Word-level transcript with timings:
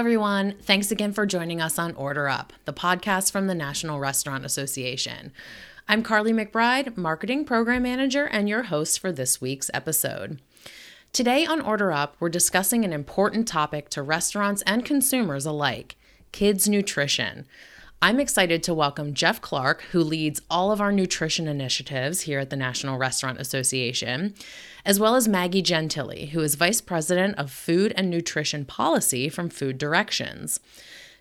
everyone. 0.00 0.54
Thanks 0.62 0.90
again 0.90 1.12
for 1.12 1.26
joining 1.26 1.60
us 1.60 1.78
on 1.78 1.94
Order 1.94 2.26
Up, 2.26 2.54
the 2.64 2.72
podcast 2.72 3.30
from 3.30 3.48
the 3.48 3.54
National 3.54 4.00
Restaurant 4.00 4.46
Association. 4.46 5.30
I'm 5.90 6.02
Carly 6.02 6.32
McBride, 6.32 6.96
Marketing 6.96 7.44
Program 7.44 7.82
Manager, 7.82 8.24
and 8.24 8.48
your 8.48 8.62
host 8.62 8.98
for 8.98 9.12
this 9.12 9.42
week's 9.42 9.70
episode. 9.74 10.40
Today 11.12 11.44
on 11.44 11.60
Order 11.60 11.92
Up, 11.92 12.16
we're 12.18 12.30
discussing 12.30 12.82
an 12.82 12.94
important 12.94 13.46
topic 13.46 13.90
to 13.90 14.00
restaurants 14.00 14.62
and 14.62 14.86
consumers 14.86 15.44
alike 15.44 15.96
kids' 16.32 16.66
nutrition. 16.66 17.44
I'm 18.02 18.18
excited 18.18 18.62
to 18.62 18.72
welcome 18.72 19.12
Jeff 19.12 19.42
Clark, 19.42 19.82
who 19.92 20.02
leads 20.02 20.40
all 20.48 20.72
of 20.72 20.80
our 20.80 20.90
nutrition 20.90 21.46
initiatives 21.46 22.22
here 22.22 22.38
at 22.38 22.48
the 22.48 22.56
National 22.56 22.96
Restaurant 22.96 23.38
Association, 23.38 24.34
as 24.86 24.98
well 24.98 25.16
as 25.16 25.28
Maggie 25.28 25.62
Gentili, 25.62 26.30
who 26.30 26.40
is 26.40 26.54
Vice 26.54 26.80
President 26.80 27.36
of 27.36 27.52
Food 27.52 27.92
and 27.96 28.08
Nutrition 28.08 28.64
Policy 28.64 29.28
from 29.28 29.50
Food 29.50 29.76
Directions. 29.76 30.60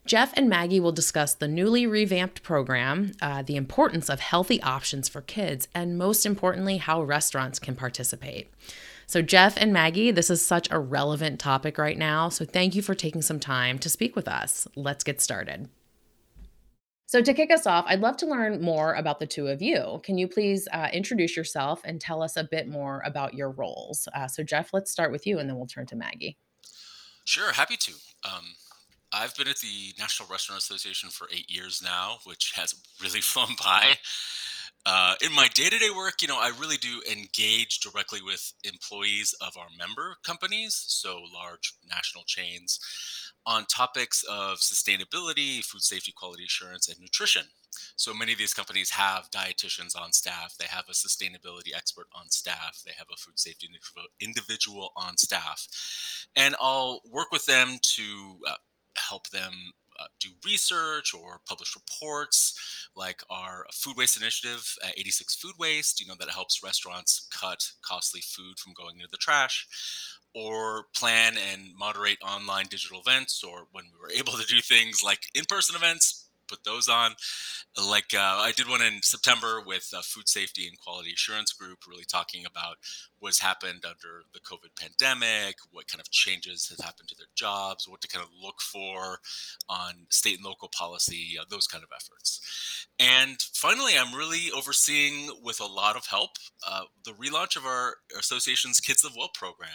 Jeff 0.06 0.32
and 0.38 0.48
Maggie 0.48 0.80
will 0.80 0.94
discuss 0.94 1.34
the 1.34 1.50
newly 1.50 1.86
revamped 1.86 2.44
program, 2.44 3.12
uh, 3.22 3.42
the 3.42 3.58
importance 3.58 4.10
of 4.10 4.22
healthy 4.22 4.62
options 4.64 5.10
for 5.10 5.20
kids, 5.20 5.68
and 5.76 5.98
most 5.98 6.26
importantly, 6.26 6.78
how 6.78 7.04
restaurants 7.04 7.60
can 7.60 7.76
participate. 7.76 8.50
So, 9.06 9.22
Jeff 9.22 9.58
and 9.58 9.74
Maggie, 9.74 10.12
this 10.12 10.30
is 10.30 10.48
such 10.48 10.72
a 10.72 10.80
relevant 10.80 11.42
topic 11.42 11.78
right 11.78 11.98
now. 11.98 12.30
So, 12.30 12.46
thank 12.46 12.74
you 12.74 12.82
for 12.82 12.96
taking 12.96 13.22
some 13.22 13.42
time 13.42 13.80
to 13.80 13.90
speak 13.90 14.16
with 14.16 14.30
us. 14.30 14.66
Let's 14.78 15.04
get 15.04 15.20
started. 15.20 15.68
So, 17.10 17.24
to 17.24 17.34
kick 17.34 17.50
us 17.50 17.66
off, 17.66 17.86
I'd 17.88 18.02
love 18.02 18.18
to 18.18 18.28
learn 18.28 18.62
more 18.62 18.94
about 18.94 19.18
the 19.18 19.26
two 19.26 19.48
of 19.48 19.64
you. 19.64 20.00
Can 20.04 20.20
you 20.20 20.28
please 20.28 20.68
uh, 20.72 20.90
introduce 20.94 21.36
yourself 21.36 21.82
and 21.84 22.00
tell 22.00 22.22
us 22.22 22.38
a 22.38 22.44
bit 22.44 22.68
more 22.68 23.02
about 23.04 23.34
your 23.34 23.50
roles? 23.50 24.08
Uh, 24.14 24.28
so, 24.28 24.44
Jeff, 24.44 24.74
let's 24.74 24.92
start 24.92 25.12
with 25.12 25.26
you 25.26 25.40
and 25.40 25.50
then 25.50 25.58
we'll 25.58 25.66
turn 25.66 25.88
to 25.88 25.96
Maggie. 25.96 26.38
Sure, 27.26 27.52
happy 27.52 27.78
to. 27.78 27.94
Um, 28.26 28.44
I've 29.12 29.36
been 29.36 29.48
at 29.48 29.58
the 29.58 29.92
National 29.98 30.30
Restaurant 30.30 30.62
Association 30.62 31.10
for 31.10 31.28
eight 31.34 31.50
years 31.50 31.82
now, 31.84 32.20
which 32.26 32.54
has 32.56 32.76
really 33.02 33.22
flown 33.22 33.56
by. 33.60 33.94
Uh, 34.86 35.16
in 35.22 35.34
my 35.36 35.48
day-to-day 35.54 35.90
work, 35.96 36.22
you 36.22 36.28
know, 36.28 36.40
I 36.40 36.52
really 36.60 36.78
do 36.78 37.02
engage 37.12 37.80
directly 37.80 38.22
with 38.24 38.54
employees 38.64 39.36
of 39.42 39.58
our 39.58 39.68
member 39.78 40.16
companies, 40.24 40.84
so 40.88 41.22
large 41.34 41.74
national 41.88 42.24
chains, 42.26 42.80
on 43.46 43.66
topics 43.66 44.24
of 44.30 44.58
sustainability, 44.58 45.64
food 45.64 45.82
safety, 45.82 46.14
quality 46.16 46.46
assurance, 46.46 46.88
and 46.88 47.00
nutrition. 47.00 47.44
So 47.98 48.14
many 48.14 48.32
of 48.32 48.38
these 48.38 48.54
companies 48.54 48.90
have 48.92 49.30
dietitians 49.32 50.00
on 50.00 50.12
staff, 50.12 50.56
they 50.60 50.66
have 50.66 50.86
a 50.90 50.94
sustainability 50.94 51.76
expert 51.76 52.08
on 52.16 52.30
staff, 52.30 52.82
they 52.86 52.94
have 52.98 53.08
a 53.14 53.18
food 53.18 53.38
safety 53.38 53.70
individual 54.20 54.92
on 54.96 55.18
staff. 55.18 55.68
And 56.36 56.56
I'll 56.60 57.02
work 57.10 57.32
with 57.32 57.46
them 57.46 57.78
to 57.96 58.38
uh, 58.48 58.56
help 58.98 59.30
them 59.30 59.54
uh, 60.00 60.06
do 60.20 60.30
research 60.46 61.14
or 61.14 61.42
publish 61.48 61.76
reports 61.76 62.88
like 62.96 63.22
our 63.30 63.66
food 63.74 63.96
waste 63.98 64.20
initiative 64.20 64.76
86 64.98 65.36
food 65.36 65.54
waste 65.60 66.00
you 66.00 66.08
know 66.08 66.16
that 66.20 66.30
helps 66.30 66.64
restaurants 66.64 67.28
cut 67.32 67.72
costly 67.82 68.22
food 68.22 68.58
from 68.60 68.74
going 68.74 68.96
into 68.98 69.10
the 69.12 69.18
trash 69.18 69.68
or 70.36 70.86
plan 70.96 71.34
and 71.52 71.70
moderate 71.78 72.20
online 72.22 72.66
digital 72.70 73.02
events 73.06 73.44
or 73.44 73.68
when 73.72 73.86
we 73.86 74.00
were 74.00 74.12
able 74.20 74.34
to 74.34 74.46
do 74.46 74.62
things 74.62 75.02
like 75.04 75.20
in-person 75.36 75.76
events 75.76 76.26
put 76.48 76.64
those 76.64 76.90
on. 76.90 77.12
Like 77.78 78.14
uh, 78.14 78.42
i 78.42 78.52
did 78.56 78.68
one 78.68 78.82
in 78.82 79.02
september 79.02 79.62
with 79.66 79.88
uh, 79.96 80.02
food 80.04 80.28
safety 80.28 80.68
and 80.68 80.78
quality 80.78 81.12
assurance 81.14 81.54
group 81.54 81.80
really 81.88 82.04
talking 82.04 82.44
about 82.46 82.76
what's 83.20 83.40
happened 83.40 83.84
under 83.86 84.24
the 84.34 84.40
COVID 84.40 84.76
pandemic, 84.80 85.58
what 85.72 85.88
kind 85.88 86.02
of 86.02 86.10
changes 86.12 86.68
has 86.70 86.80
happened 86.80 87.10
to 87.10 87.16
their 87.16 87.28
jobs, 87.36 87.88
what 87.88 88.02
to 88.02 88.08
kind 88.08 88.24
of 88.24 88.32
look 88.42 88.62
for 88.62 89.20
on 89.68 90.08
state 90.10 90.38
and 90.38 90.46
local 90.46 90.70
policy, 90.70 91.38
uh, 91.40 91.46
those 91.50 91.68
kind 91.68 91.84
of 91.84 91.90
efforts. 91.96 92.88
And 93.00 93.42
finally, 93.54 93.94
I'm 93.98 94.16
really 94.16 94.52
overseeing, 94.56 95.30
with 95.44 95.60
a 95.60 95.66
lot 95.66 95.96
of 95.96 96.06
help, 96.08 96.32
uh, 96.68 96.84
the 97.06 97.12
relaunch 97.12 97.56
of 97.56 97.66
our 97.66 97.96
association's 98.18 98.80
Kids 98.80 99.04
Live 99.04 99.14
Well 99.18 99.32
program. 99.34 99.70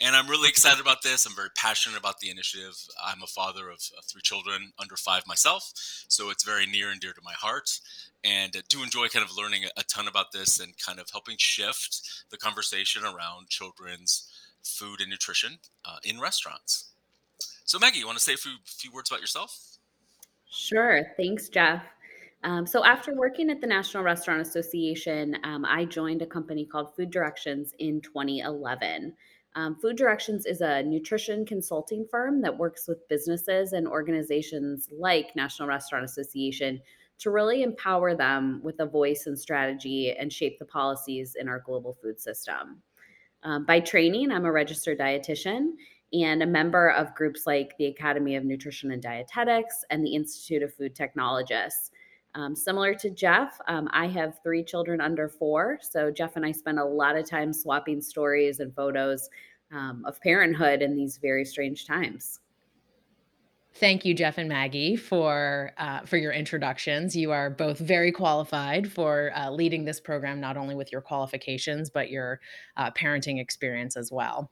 And 0.00 0.14
I'm 0.14 0.28
really 0.28 0.48
excited 0.48 0.80
about 0.80 1.02
this. 1.02 1.26
I'm 1.26 1.34
very 1.34 1.50
passionate 1.56 1.98
about 1.98 2.20
the 2.20 2.30
initiative. 2.30 2.76
I'm 3.02 3.22
a 3.22 3.26
father 3.26 3.68
of 3.68 3.80
uh, 3.96 4.02
three 4.06 4.22
children 4.22 4.72
under 4.78 4.96
five 4.96 5.26
myself, 5.26 5.72
so 6.08 6.30
it's 6.30 6.44
very 6.44 6.66
near 6.66 6.90
and 6.90 7.00
dear 7.00 7.12
to 7.12 7.20
my 7.24 7.32
heart 7.32 7.80
and 8.26 8.56
uh, 8.56 8.60
do 8.68 8.82
enjoy 8.82 9.06
kind 9.08 9.24
of 9.24 9.36
learning 9.36 9.62
a 9.76 9.82
ton 9.84 10.08
about 10.08 10.32
this 10.32 10.58
and 10.58 10.74
kind 10.78 10.98
of 10.98 11.08
helping 11.10 11.36
shift 11.38 12.24
the 12.30 12.36
conversation 12.36 13.04
around 13.04 13.48
children's 13.48 14.28
food 14.62 15.00
and 15.00 15.08
nutrition 15.08 15.58
uh, 15.84 15.98
in 16.02 16.18
restaurants. 16.18 16.90
So, 17.64 17.78
Maggie, 17.78 17.98
you 17.98 18.06
want 18.06 18.18
to 18.18 18.24
say 18.24 18.34
a 18.34 18.36
few, 18.36 18.52
few 18.64 18.90
words 18.92 19.10
about 19.10 19.20
yourself? 19.20 19.78
Sure. 20.50 21.02
Thanks, 21.16 21.48
Jeff. 21.48 21.82
Um, 22.44 22.66
so, 22.66 22.84
after 22.84 23.14
working 23.14 23.50
at 23.50 23.60
the 23.60 23.66
National 23.66 24.02
Restaurant 24.02 24.40
Association, 24.40 25.36
um, 25.44 25.64
I 25.64 25.84
joined 25.84 26.22
a 26.22 26.26
company 26.26 26.64
called 26.64 26.94
Food 26.94 27.10
Directions 27.10 27.72
in 27.78 28.00
2011. 28.00 29.14
Um, 29.56 29.74
Food 29.76 29.96
Directions 29.96 30.44
is 30.46 30.60
a 30.60 30.82
nutrition 30.82 31.46
consulting 31.46 32.06
firm 32.10 32.42
that 32.42 32.56
works 32.56 32.86
with 32.86 33.08
businesses 33.08 33.72
and 33.72 33.88
organizations 33.88 34.88
like 34.92 35.34
National 35.34 35.66
Restaurant 35.66 36.04
Association 36.04 36.80
to 37.18 37.30
really 37.30 37.62
empower 37.62 38.14
them 38.14 38.60
with 38.62 38.80
a 38.80 38.86
voice 38.86 39.26
and 39.26 39.38
strategy 39.38 40.12
and 40.12 40.32
shape 40.32 40.58
the 40.58 40.64
policies 40.64 41.36
in 41.38 41.48
our 41.48 41.60
global 41.60 41.96
food 42.02 42.20
system. 42.20 42.82
Um, 43.42 43.64
by 43.64 43.80
training, 43.80 44.32
I'm 44.32 44.44
a 44.44 44.52
registered 44.52 44.98
dietitian 44.98 45.70
and 46.12 46.42
a 46.42 46.46
member 46.46 46.90
of 46.90 47.14
groups 47.14 47.46
like 47.46 47.76
the 47.78 47.86
Academy 47.86 48.36
of 48.36 48.44
Nutrition 48.44 48.90
and 48.90 49.02
Dietetics 49.02 49.84
and 49.90 50.04
the 50.04 50.14
Institute 50.14 50.62
of 50.62 50.74
Food 50.74 50.94
Technologists. 50.94 51.90
Um, 52.34 52.54
similar 52.54 52.94
to 52.94 53.10
Jeff, 53.10 53.58
um, 53.66 53.88
I 53.92 54.06
have 54.08 54.40
three 54.42 54.62
children 54.62 55.00
under 55.00 55.28
four. 55.28 55.78
So 55.80 56.10
Jeff 56.10 56.36
and 56.36 56.44
I 56.44 56.52
spend 56.52 56.78
a 56.78 56.84
lot 56.84 57.16
of 57.16 57.28
time 57.28 57.52
swapping 57.52 58.02
stories 58.02 58.60
and 58.60 58.74
photos 58.74 59.28
um, 59.72 60.04
of 60.06 60.20
parenthood 60.20 60.82
in 60.82 60.94
these 60.94 61.18
very 61.18 61.44
strange 61.44 61.86
times. 61.86 62.40
Thank 63.78 64.06
you, 64.06 64.14
Jeff 64.14 64.38
and 64.38 64.48
Maggie, 64.48 64.96
for 64.96 65.72
uh, 65.76 66.00
for 66.00 66.16
your 66.16 66.32
introductions. 66.32 67.14
You 67.14 67.30
are 67.32 67.50
both 67.50 67.78
very 67.78 68.10
qualified 68.10 68.90
for 68.90 69.32
uh, 69.36 69.50
leading 69.50 69.84
this 69.84 70.00
program, 70.00 70.40
not 70.40 70.56
only 70.56 70.74
with 70.74 70.90
your 70.90 71.02
qualifications 71.02 71.90
but 71.90 72.10
your 72.10 72.40
uh, 72.78 72.90
parenting 72.92 73.38
experience 73.38 73.94
as 73.96 74.10
well. 74.10 74.50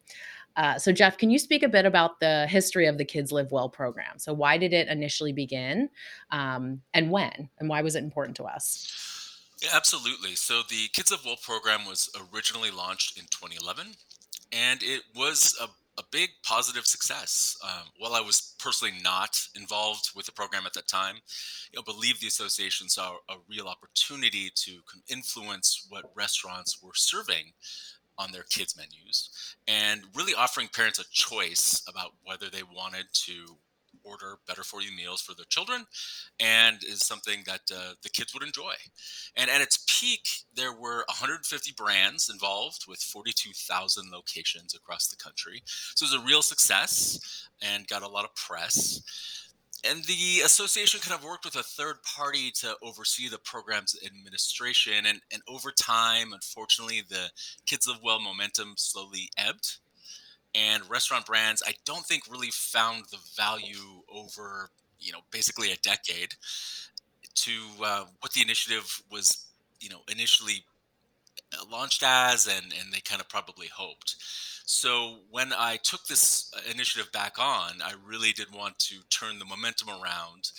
Uh, 0.57 0.79
so, 0.79 0.93
Jeff, 0.93 1.17
can 1.17 1.31
you 1.31 1.39
speak 1.39 1.63
a 1.63 1.69
bit 1.69 1.87
about 1.87 2.21
the 2.21 2.47
history 2.49 2.87
of 2.87 2.99
the 2.99 3.05
Kids 3.05 3.33
Live 3.33 3.51
Well 3.51 3.69
program? 3.69 4.19
So, 4.19 4.35
why 4.35 4.59
did 4.59 4.75
it 4.75 4.89
initially 4.89 5.33
begin, 5.33 5.89
um, 6.31 6.83
and 6.93 7.11
when, 7.11 7.49
and 7.59 7.69
why 7.69 7.81
was 7.81 7.97
it 7.97 8.05
important 8.05 8.37
to 8.37 8.45
us? 8.45 9.41
Yeah, 9.63 9.71
absolutely. 9.75 10.35
So, 10.35 10.61
the 10.69 10.89
Kids 10.93 11.11
Live 11.11 11.25
Well 11.25 11.39
program 11.43 11.87
was 11.87 12.11
originally 12.33 12.71
launched 12.71 13.19
in 13.19 13.25
2011, 13.25 13.87
and 14.53 14.83
it 14.83 15.03
was 15.17 15.57
a 15.61 15.69
a 15.99 16.03
big 16.11 16.31
positive 16.43 16.87
success. 16.87 17.57
Um, 17.63 17.89
while 17.99 18.15
I 18.15 18.21
was 18.21 18.55
personally 18.59 18.95
not 19.03 19.39
involved 19.55 20.11
with 20.15 20.27
the 20.27 20.33
program 20.33 20.67
at 20.67 20.73
that 20.75 20.89
time, 20.89 21.17
you 21.73 21.79
know, 21.79 21.83
believe 21.83 22.21
the 22.21 22.27
association 22.27 22.89
saw 22.89 23.17
a 23.29 23.37
real 23.49 23.69
opportunity 23.69 24.51
to 24.55 24.81
influence 25.09 25.87
what 25.89 26.11
restaurants 26.15 26.83
were 26.83 26.95
serving 26.95 27.53
on 28.19 28.33
their 28.33 28.45
kids' 28.45 28.77
menus 28.77 29.57
and 29.67 30.03
really 30.15 30.35
offering 30.35 30.69
parents 30.69 30.99
a 30.99 31.05
choice 31.11 31.83
about 31.89 32.13
whether 32.25 32.49
they 32.49 32.63
wanted 32.63 33.07
to 33.13 33.57
order 34.05 34.39
better 34.47 34.63
for 34.63 34.83
you 34.83 34.95
meals 34.95 35.21
for 35.21 35.35
their 35.35 35.47
children 35.49 35.85
and 36.41 36.83
is 36.85 37.01
something 37.01 37.43
that 37.47 37.61
uh, 37.75 37.95
the 38.03 38.11
kids 38.11 38.35
would 38.35 38.43
enjoy. 38.43 38.75
And 39.37 39.51
at 39.51 39.61
its 39.61 39.85
peak, 39.89 40.29
there 40.55 40.73
were 40.73 41.05
150 41.09 41.73
brands 41.77 42.29
involved 42.29 42.85
with 42.89 43.01
42,000 43.01 44.11
locations 44.13 44.75
across 44.75 45.09
the 45.09 45.17
country. 45.17 45.63
So 45.95 46.05
it 46.05 46.13
was 46.13 46.23
a 46.23 46.27
real 46.27 46.43
success 46.43 47.49
and 47.63 47.89
got 47.89 48.03
a 48.03 48.09
lot 48.09 48.25
of 48.25 48.35
press. 48.35 49.03
And 49.89 50.03
the 50.05 50.41
association 50.45 51.01
kind 51.01 51.19
of 51.19 51.25
worked 51.25 51.45
with 51.45 51.57
a 51.57 51.63
third 51.63 51.97
party 52.17 52.51
to 52.61 52.75
oversee 52.83 53.29
the 53.29 53.39
program's 53.39 53.95
administration. 54.05 55.05
And, 55.07 55.21
and 55.31 55.43
over 55.47 55.71
time, 55.73 56.33
unfortunately, 56.33 57.03
the 57.09 57.31
Kids 57.67 57.87
Live 57.87 57.99
Well 58.03 58.21
momentum 58.21 58.75
slowly 58.77 59.29
ebbed 59.37 59.79
and 60.55 60.89
restaurant 60.89 61.27
brands 61.27 61.63
i 61.67 61.73
don't 61.85 62.05
think 62.05 62.23
really 62.31 62.51
found 62.51 63.05
the 63.11 63.19
value 63.37 64.03
over 64.13 64.71
you 64.99 65.13
know 65.13 65.21
basically 65.31 65.73
a 65.73 65.77
decade 65.77 66.35
to 67.35 67.53
uh, 67.85 68.05
what 68.21 68.33
the 68.33 68.43
initiative 68.43 69.03
was 69.11 69.47
you 69.81 69.89
know 69.89 70.01
initially 70.11 70.65
uh, 71.53 71.65
launched 71.71 72.03
as 72.05 72.47
and 72.47 72.73
and 72.81 72.93
they 72.93 73.01
kind 73.01 73.21
of 73.21 73.29
probably 73.29 73.67
hoped. 73.67 74.17
So 74.67 75.19
when 75.31 75.53
i 75.53 75.77
took 75.83 76.07
this 76.07 76.51
uh, 76.57 76.61
initiative 76.73 77.13
back 77.13 77.39
on 77.39 77.83
i 77.83 77.93
really 78.07 78.33
did 78.33 78.47
want 78.55 78.79
to 78.79 78.97
turn 79.11 79.39
the 79.39 79.45
momentum 79.45 79.89
around 79.91 80.51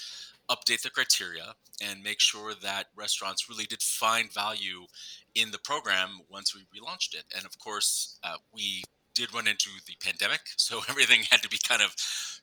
update 0.50 0.82
the 0.84 0.90
criteria 0.92 1.56
and 1.82 2.04
make 2.04 2.20
sure 2.20 2.54
that 2.62 2.86
restaurants 2.96 3.50
really 3.50 3.66
did 3.66 3.82
find 3.82 4.32
value 4.32 4.86
in 5.34 5.52
the 5.52 5.58
program 5.58 6.20
once 6.30 6.56
we 6.56 6.62
relaunched 6.62 7.14
it. 7.14 7.24
And 7.36 7.46
of 7.46 7.58
course 7.60 8.20
uh, 8.24 8.38
we 8.54 8.84
did 9.16 9.34
run 9.34 9.48
into 9.48 9.70
the 9.88 9.94
pandemic, 10.04 10.42
so 10.58 10.82
everything 10.90 11.22
had 11.30 11.42
to 11.42 11.50
be 11.50 11.58
kind 11.68 11.82
of 11.82 11.94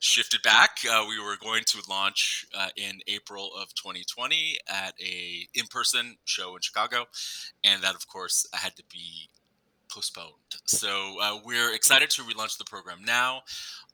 shifted 0.01 0.43
back. 0.43 0.79
Uh, 0.91 1.05
we 1.09 1.23
were 1.23 1.37
going 1.41 1.63
to 1.67 1.83
launch 1.89 2.47
uh, 2.57 2.69
in 2.77 3.01
April 3.07 3.51
of 3.57 3.75
2020 3.75 4.59
at 4.69 4.95
a 5.01 5.47
in-person 5.55 6.17
show 6.25 6.57
in 6.57 6.63
Chicago, 6.63 7.05
and 7.63 7.83
that, 7.83 7.95
of 7.95 8.09
course, 8.09 8.47
had 8.53 8.75
to 8.77 8.83
be 8.91 9.29
postponed. 9.89 10.33
So 10.67 11.17
uh, 11.21 11.39
we're 11.45 11.75
excited 11.75 12.11
to 12.11 12.23
relaunch 12.23 12.59
the 12.59 12.65
program 12.65 13.01
now. 13.05 13.43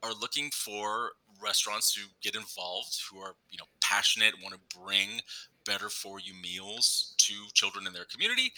Are 0.03 0.13
looking 0.13 0.51
for 0.53 1.11
restaurants 1.43 1.93
to 1.95 2.01
get 2.23 2.35
involved 2.37 3.01
who 3.11 3.19
are 3.19 3.35
you 3.51 3.59
know 3.59 3.65
passionate, 3.81 4.35
want 4.43 4.55
to 4.55 4.79
bring 4.79 5.21
better 5.67 5.89
for 5.89 6.19
you 6.21 6.33
meals 6.41 7.15
to 7.29 7.35
children 7.55 7.87
in 7.87 7.93
their 7.93 8.05
community 8.05 8.53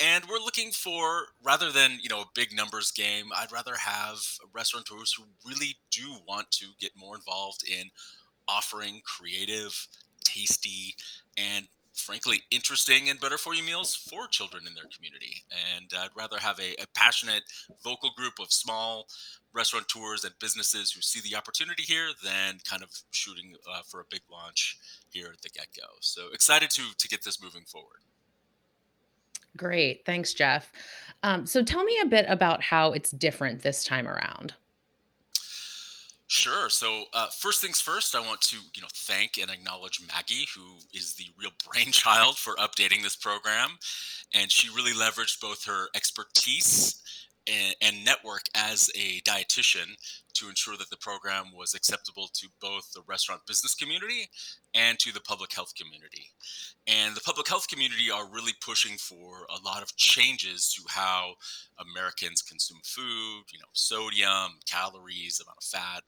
and 0.00 0.24
we're 0.28 0.38
looking 0.38 0.70
for 0.70 1.26
rather 1.44 1.70
than 1.70 1.98
you 2.02 2.08
know 2.08 2.20
a 2.20 2.30
big 2.34 2.54
numbers 2.54 2.90
game 2.90 3.26
i'd 3.36 3.52
rather 3.52 3.74
have 3.76 4.18
restaurateurs 4.54 5.14
who 5.16 5.24
really 5.48 5.76
do 5.90 6.14
want 6.28 6.50
to 6.50 6.66
get 6.78 6.90
more 6.96 7.14
involved 7.14 7.64
in 7.68 7.88
offering 8.48 9.00
creative 9.04 9.86
tasty 10.24 10.94
and 11.36 11.66
frankly 11.96 12.42
interesting 12.50 13.08
and 13.08 13.20
better 13.20 13.38
for 13.38 13.54
you 13.54 13.62
meals 13.62 13.94
for 13.94 14.26
children 14.28 14.64
in 14.66 14.74
their 14.74 14.84
community 14.94 15.42
and 15.74 15.90
i'd 16.00 16.10
rather 16.16 16.38
have 16.38 16.58
a, 16.60 16.72
a 16.80 16.86
passionate 16.94 17.42
vocal 17.82 18.10
group 18.16 18.34
of 18.40 18.52
small 18.52 19.06
restaurateurs 19.52 20.24
and 20.24 20.34
businesses 20.38 20.92
who 20.92 21.00
see 21.00 21.20
the 21.28 21.34
opportunity 21.34 21.82
here 21.82 22.08
than 22.22 22.58
kind 22.64 22.82
of 22.82 22.90
shooting 23.10 23.54
uh, 23.72 23.80
for 23.88 24.00
a 24.00 24.04
big 24.10 24.20
launch 24.30 24.78
here 25.08 25.28
at 25.32 25.40
the 25.42 25.48
get-go 25.48 25.86
so 26.00 26.22
excited 26.32 26.70
to 26.70 26.82
to 26.98 27.08
get 27.08 27.24
this 27.24 27.42
moving 27.42 27.64
forward 27.64 28.00
Great. 29.56 30.02
Thanks, 30.04 30.34
Jeff. 30.34 30.70
Um, 31.22 31.46
so 31.46 31.62
tell 31.62 31.82
me 31.82 31.98
a 32.02 32.06
bit 32.06 32.26
about 32.28 32.62
how 32.62 32.92
it's 32.92 33.10
different 33.10 33.62
this 33.62 33.84
time 33.84 34.06
around. 34.06 34.52
Sure. 36.28 36.68
So 36.68 37.04
uh, 37.14 37.28
first 37.28 37.60
things 37.60 37.80
first, 37.80 38.14
I 38.16 38.20
want 38.20 38.40
to 38.42 38.56
you 38.74 38.82
know 38.82 38.88
thank 38.92 39.38
and 39.38 39.50
acknowledge 39.50 40.00
Maggie, 40.08 40.46
who 40.56 40.78
is 40.92 41.14
the 41.14 41.26
real 41.38 41.52
brainchild 41.70 42.36
for 42.36 42.56
updating 42.56 43.02
this 43.02 43.14
program, 43.16 43.70
and 44.34 44.50
she 44.50 44.68
really 44.68 44.92
leveraged 44.92 45.40
both 45.40 45.64
her 45.66 45.86
expertise 45.94 47.00
and, 47.46 47.74
and 47.80 48.04
network 48.04 48.42
as 48.54 48.90
a 48.94 49.20
dietitian 49.20 49.94
to 50.34 50.48
ensure 50.48 50.76
that 50.76 50.90
the 50.90 50.96
program 50.98 51.46
was 51.54 51.74
acceptable 51.74 52.28
to 52.34 52.48
both 52.60 52.92
the 52.92 53.02
restaurant 53.06 53.40
business 53.46 53.74
community 53.74 54.28
and 54.74 54.98
to 54.98 55.12
the 55.12 55.20
public 55.20 55.52
health 55.52 55.72
community. 55.74 56.30
And 56.86 57.16
the 57.16 57.22
public 57.22 57.48
health 57.48 57.68
community 57.68 58.10
are 58.10 58.28
really 58.28 58.52
pushing 58.60 58.98
for 58.98 59.46
a 59.48 59.64
lot 59.64 59.82
of 59.82 59.96
changes 59.96 60.72
to 60.74 60.82
how 60.88 61.34
Americans 61.78 62.42
consume 62.42 62.80
food, 62.84 63.44
you 63.52 63.58
know, 63.58 63.72
sodium, 63.72 64.58
calories, 64.70 65.40
amount 65.40 65.58
of 65.58 65.64
fat, 65.64 66.02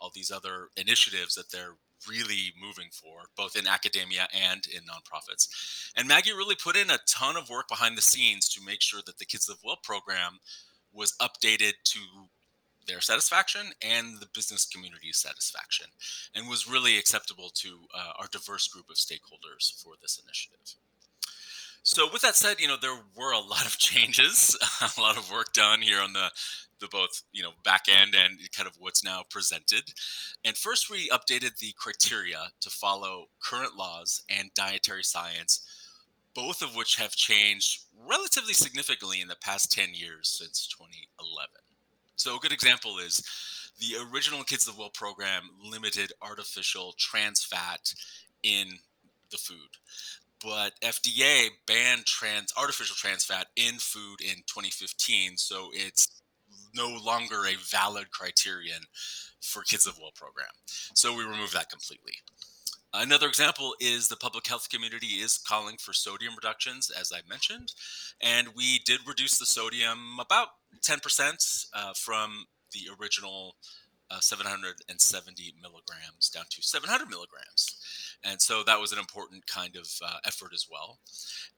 all 0.00 0.10
these 0.14 0.30
other 0.30 0.68
initiatives 0.76 1.34
that 1.34 1.50
they're 1.50 1.76
really 2.08 2.52
moving 2.60 2.88
for, 2.92 3.22
both 3.36 3.56
in 3.56 3.66
academia 3.66 4.28
and 4.34 4.66
in 4.74 4.82
nonprofits. 4.82 5.48
And 5.96 6.08
Maggie 6.08 6.32
really 6.32 6.56
put 6.56 6.76
in 6.76 6.90
a 6.90 6.98
ton 7.08 7.36
of 7.36 7.48
work 7.48 7.68
behind 7.68 7.96
the 7.96 8.02
scenes 8.02 8.48
to 8.50 8.64
make 8.64 8.82
sure 8.82 9.00
that 9.06 9.18
the 9.18 9.24
Kids 9.24 9.48
Live 9.48 9.58
Well 9.64 9.78
program 9.82 10.38
was 10.94 11.14
updated 11.20 11.72
to 11.84 12.00
their 12.86 13.00
satisfaction 13.00 13.72
and 13.82 14.20
the 14.20 14.26
business 14.34 14.66
community's 14.66 15.16
satisfaction, 15.16 15.86
and 16.34 16.48
was 16.48 16.68
really 16.68 16.98
acceptable 16.98 17.50
to 17.54 17.78
uh, 17.94 18.12
our 18.18 18.26
diverse 18.30 18.68
group 18.68 18.90
of 18.90 18.96
stakeholders 18.96 19.82
for 19.82 19.94
this 20.00 20.20
initiative. 20.22 20.74
So, 21.82 22.08
with 22.10 22.22
that 22.22 22.34
said, 22.34 22.60
you 22.60 22.68
know 22.68 22.76
there 22.80 22.98
were 23.16 23.32
a 23.32 23.38
lot 23.38 23.66
of 23.66 23.78
changes, 23.78 24.56
a 24.96 25.00
lot 25.00 25.16
of 25.16 25.30
work 25.30 25.52
done 25.52 25.82
here 25.82 26.00
on 26.00 26.12
the 26.12 26.30
the 26.80 26.88
both 26.88 27.22
you 27.32 27.42
know 27.42 27.50
back 27.64 27.84
end 27.88 28.14
and 28.14 28.38
kind 28.56 28.66
of 28.66 28.76
what's 28.78 29.04
now 29.04 29.22
presented. 29.30 29.92
And 30.44 30.56
first, 30.56 30.90
we 30.90 31.08
updated 31.10 31.58
the 31.58 31.72
criteria 31.76 32.48
to 32.60 32.70
follow 32.70 33.26
current 33.42 33.76
laws 33.76 34.22
and 34.28 34.50
dietary 34.54 35.04
science 35.04 35.66
both 36.34 36.62
of 36.62 36.74
which 36.74 36.96
have 36.96 37.14
changed 37.14 37.84
relatively 38.08 38.54
significantly 38.54 39.20
in 39.20 39.28
the 39.28 39.36
past 39.36 39.72
10 39.72 39.88
years 39.94 40.36
since 40.38 40.66
2011. 40.68 41.48
So, 42.16 42.36
a 42.36 42.38
good 42.38 42.52
example 42.52 42.98
is 42.98 43.22
the 43.78 43.96
original 44.12 44.44
Kids 44.44 44.66
Live 44.66 44.78
Well 44.78 44.90
program 44.90 45.42
limited 45.62 46.12
artificial 46.22 46.94
trans 46.98 47.44
fat 47.44 47.92
in 48.42 48.66
the 49.30 49.38
food. 49.38 49.58
But 50.42 50.72
FDA 50.82 51.48
banned 51.66 52.04
trans 52.04 52.52
artificial 52.56 52.96
trans 52.96 53.24
fat 53.24 53.46
in 53.56 53.74
food 53.78 54.20
in 54.20 54.36
2015, 54.46 55.36
so 55.38 55.70
it's 55.72 56.22
no 56.74 56.88
longer 57.04 57.46
a 57.46 57.56
valid 57.70 58.10
criterion 58.10 58.82
for 59.40 59.62
Kids 59.62 59.86
Live 59.86 59.98
Well 60.00 60.12
program. 60.14 60.46
So 60.94 61.16
we 61.16 61.24
removed 61.24 61.54
that 61.54 61.70
completely. 61.70 62.14
Another 62.96 63.26
example 63.26 63.74
is 63.80 64.06
the 64.06 64.16
public 64.16 64.46
health 64.46 64.68
community 64.68 65.08
is 65.08 65.36
calling 65.36 65.76
for 65.80 65.92
sodium 65.92 66.34
reductions, 66.36 66.90
as 66.90 67.10
I 67.12 67.28
mentioned, 67.28 67.72
and 68.22 68.48
we 68.54 68.78
did 68.86 69.00
reduce 69.04 69.36
the 69.36 69.46
sodium 69.46 70.18
about 70.20 70.46
10% 70.88 71.66
uh, 71.74 71.92
from 71.96 72.44
the 72.72 72.82
original 73.00 73.56
uh, 74.14 74.20
770 74.20 75.54
milligrams 75.60 76.30
down 76.30 76.44
to 76.50 76.62
700 76.62 77.08
milligrams. 77.08 78.16
And 78.22 78.40
so 78.40 78.62
that 78.64 78.80
was 78.80 78.92
an 78.92 78.98
important 78.98 79.46
kind 79.46 79.76
of 79.76 79.88
uh, 80.04 80.16
effort 80.24 80.52
as 80.54 80.66
well. 80.70 80.98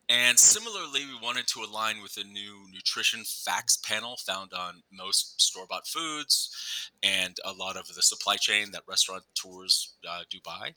And 0.08 0.38
similarly, 0.38 1.00
we 1.04 1.18
wanted 1.20 1.48
to 1.48 1.64
align 1.64 2.00
with 2.00 2.16
a 2.16 2.24
new 2.24 2.66
nutrition 2.72 3.24
facts 3.24 3.76
panel 3.76 4.16
found 4.24 4.52
on 4.52 4.82
most 4.92 5.40
store 5.40 5.66
bought 5.68 5.86
foods 5.86 6.90
and 7.02 7.36
a 7.44 7.52
lot 7.52 7.76
of 7.76 7.88
the 7.88 8.02
supply 8.02 8.36
chain 8.36 8.70
that 8.72 8.82
restaurateurs 8.88 9.94
uh, 10.08 10.22
do 10.30 10.38
buy. 10.44 10.74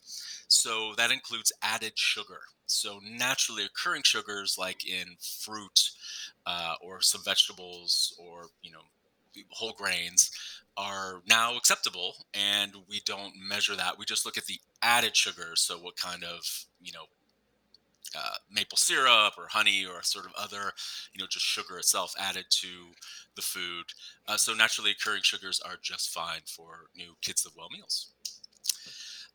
So 0.48 0.94
that 0.98 1.12
includes 1.12 1.52
added 1.62 1.94
sugar. 1.96 2.40
So 2.66 3.00
naturally 3.04 3.66
occurring 3.66 4.04
sugars 4.04 4.58
like 4.58 4.88
in 4.88 5.16
fruit 5.20 5.92
uh, 6.46 6.76
or 6.82 7.02
some 7.02 7.22
vegetables 7.24 8.16
or, 8.20 8.48
you 8.62 8.72
know, 8.72 8.82
whole 9.52 9.74
grains 9.74 10.32
are 10.78 11.22
now 11.28 11.58
acceptable 11.58 12.16
and 12.34 12.72
we 12.88 13.02
don't 13.06 13.34
measure 13.38 13.76
that. 13.76 13.98
We 13.98 14.06
just 14.06 14.26
look 14.26 14.38
at 14.38 14.46
the 14.46 14.60
added 14.82 15.16
sugar 15.16 15.52
so 15.56 15.78
what 15.78 15.98
kind 15.98 16.24
of 16.24 16.66
you 16.82 16.94
know 16.94 17.04
uh, 18.18 18.36
maple 18.52 18.78
syrup 18.78 19.34
or 19.38 19.48
honey 19.50 19.86
or 19.86 20.02
sort 20.02 20.26
of 20.26 20.32
other 20.38 20.72
you 21.14 21.20
know 21.20 21.28
just 21.30 21.46
sugar 21.46 21.78
itself 21.78 22.16
added 22.18 22.46
to 22.50 22.68
the 23.36 23.42
food. 23.42 23.86
Uh, 24.28 24.38
so 24.38 24.54
naturally 24.54 24.92
occurring 24.92 25.22
sugars 25.22 25.62
are 25.66 25.76
just 25.82 26.10
fine 26.14 26.42
for 26.46 26.88
new 26.96 27.16
Kids 27.22 27.46
Live 27.46 27.56
Well 27.58 27.70
meals. 27.72 28.08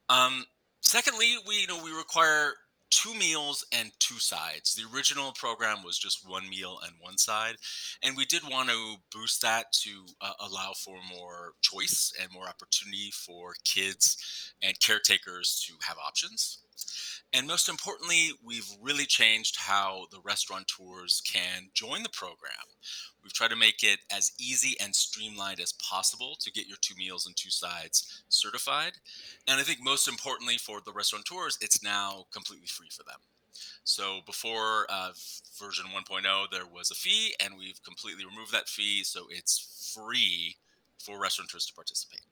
Um, 0.09 0.45
secondly 0.81 1.37
we 1.47 1.61
you 1.61 1.67
know 1.67 1.83
we 1.83 1.93
require 1.93 2.55
two 2.95 3.13
meals 3.15 3.67
and 3.73 3.91
two 3.99 4.21
sides. 4.21 4.75
The 4.75 4.85
original 4.95 5.33
program 5.33 5.79
was 5.85 5.99
just 5.99 6.29
one 6.29 6.49
meal 6.49 6.79
and 6.85 6.93
one 7.01 7.19
side. 7.19 7.57
And 8.05 8.17
we 8.17 8.25
did 8.25 8.43
want 8.49 8.69
to 8.69 8.95
boost 9.13 9.43
that 9.43 9.73
to 9.83 9.91
uh, 10.21 10.33
allow 10.39 10.73
for 10.77 10.97
more 11.13 11.55
choice 11.61 12.13
and 12.21 12.31
more 12.33 12.47
opportunity 12.47 13.11
for 13.13 13.55
kids 13.65 14.17
and 14.63 14.79
caretakers 14.79 15.65
to 15.67 15.75
have 15.87 15.97
options. 15.99 16.61
And 17.35 17.49
most 17.49 17.69
importantly, 17.69 18.31
we've 18.45 18.71
really 18.81 19.07
changed 19.07 19.57
how 19.59 20.07
the 20.13 20.21
restaurateurs 20.23 21.21
can 21.27 21.71
join 21.75 22.05
the 22.05 22.09
program. 22.09 22.53
We've 23.25 23.33
tried 23.33 23.51
to 23.51 23.57
make 23.57 23.83
it 23.83 23.99
as 24.13 24.31
easy 24.39 24.77
and 24.81 24.95
streamlined 24.95 25.59
as 25.59 25.73
possible 25.73 26.37
to 26.41 26.53
get 26.53 26.69
your 26.69 26.77
two 26.81 26.95
meals 26.97 27.27
and 27.27 27.37
two 27.37 27.51
sides 27.51 28.23
certified. 28.29 28.93
And 29.49 29.59
I 29.59 29.65
think 29.65 29.81
most 29.83 30.07
importantly 30.07 30.59
for 30.59 30.81
the 30.81 30.93
restaurateurs, 30.93 31.59
it's 31.61 31.83
now 31.83 32.27
completely 32.33 32.69
free 32.69 32.91
for 32.97 33.03
them. 33.03 33.19
So 33.83 34.21
before 34.27 34.87
uh, 34.89 35.11
version 35.59 35.87
1.0, 35.87 36.51
there 36.53 36.67
was 36.73 36.93
a 36.93 36.95
fee, 36.95 37.35
and 37.45 37.55
we've 37.59 37.83
completely 37.83 38.25
removed 38.25 38.53
that 38.53 38.69
fee. 38.69 39.03
So 39.03 39.27
it's 39.29 39.93
free 39.93 40.57
for 41.01 41.21
restaurateurs 41.21 41.67
to 41.67 41.75
participate. 41.75 42.23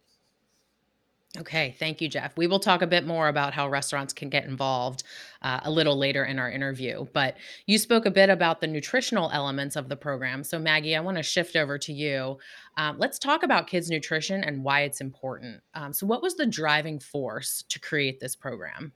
Okay, 1.38 1.74
thank 1.78 2.02
you, 2.02 2.10
Jeff. 2.10 2.36
We 2.36 2.46
will 2.46 2.58
talk 2.58 2.82
a 2.82 2.86
bit 2.86 3.06
more 3.06 3.28
about 3.28 3.54
how 3.54 3.66
restaurants 3.66 4.12
can 4.12 4.28
get 4.28 4.44
involved 4.44 5.02
uh, 5.40 5.60
a 5.62 5.70
little 5.70 5.96
later 5.96 6.26
in 6.26 6.38
our 6.38 6.50
interview. 6.50 7.06
But 7.14 7.38
you 7.66 7.78
spoke 7.78 8.04
a 8.04 8.10
bit 8.10 8.28
about 8.28 8.60
the 8.60 8.66
nutritional 8.66 9.30
elements 9.32 9.74
of 9.74 9.88
the 9.88 9.96
program. 9.96 10.44
So, 10.44 10.58
Maggie, 10.58 10.94
I 10.94 11.00
want 11.00 11.16
to 11.16 11.22
shift 11.22 11.56
over 11.56 11.78
to 11.78 11.92
you. 11.92 12.36
Um, 12.76 12.98
let's 12.98 13.18
talk 13.18 13.42
about 13.44 13.66
kids' 13.66 13.88
nutrition 13.88 14.44
and 14.44 14.62
why 14.62 14.82
it's 14.82 15.00
important. 15.00 15.62
Um, 15.72 15.94
so, 15.94 16.06
what 16.06 16.20
was 16.20 16.34
the 16.34 16.44
driving 16.44 16.98
force 16.98 17.64
to 17.70 17.80
create 17.80 18.20
this 18.20 18.36
program? 18.36 18.92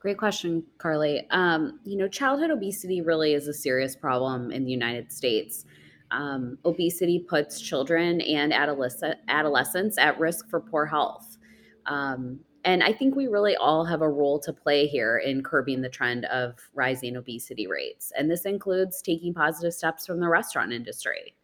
Great 0.00 0.18
question, 0.18 0.64
Carly. 0.78 1.28
Um, 1.30 1.78
you 1.84 1.96
know, 1.96 2.08
childhood 2.08 2.50
obesity 2.50 3.02
really 3.02 3.34
is 3.34 3.46
a 3.46 3.54
serious 3.54 3.94
problem 3.94 4.50
in 4.50 4.64
the 4.64 4.72
United 4.72 5.12
States 5.12 5.64
um, 6.10 6.58
obesity 6.64 7.20
puts 7.20 7.60
children 7.60 8.20
and 8.20 8.52
adolescent, 8.52 9.18
adolescents 9.28 9.98
at 9.98 10.18
risk 10.18 10.48
for 10.48 10.60
poor 10.60 10.86
health. 10.86 11.38
Um, 11.86 12.40
and 12.64 12.82
I 12.82 12.92
think 12.92 13.16
we 13.16 13.26
really 13.26 13.56
all 13.56 13.84
have 13.84 14.02
a 14.02 14.08
role 14.08 14.38
to 14.40 14.52
play 14.52 14.86
here 14.86 15.18
in 15.18 15.42
curbing 15.42 15.80
the 15.80 15.88
trend 15.88 16.26
of 16.26 16.56
rising 16.74 17.16
obesity 17.16 17.66
rates. 17.66 18.12
And 18.18 18.30
this 18.30 18.44
includes 18.44 19.00
taking 19.00 19.32
positive 19.32 19.72
steps 19.72 20.06
from 20.06 20.20
the 20.20 20.28
restaurant 20.28 20.72
industry. 20.72 21.34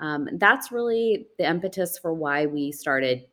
Um, 0.00 0.28
that's 0.34 0.70
really 0.72 1.28
the 1.38 1.48
impetus 1.48 1.98
for 1.98 2.12
why 2.12 2.46
we 2.46 2.72
started 2.72 3.26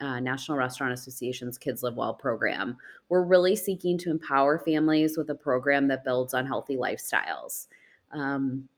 uh, 0.00 0.18
National 0.18 0.58
Restaurant 0.58 0.92
Association's 0.92 1.56
Kids 1.58 1.84
Live 1.84 1.94
Well 1.94 2.14
program. 2.14 2.76
We're 3.08 3.22
really 3.22 3.54
seeking 3.54 3.96
to 3.98 4.10
empower 4.10 4.58
families 4.58 5.16
with 5.16 5.30
a 5.30 5.34
program 5.34 5.86
that 5.88 6.04
builds 6.04 6.34
on 6.34 6.46
healthy 6.46 6.76
lifestyles. 6.76 7.68
Um, 8.10 8.68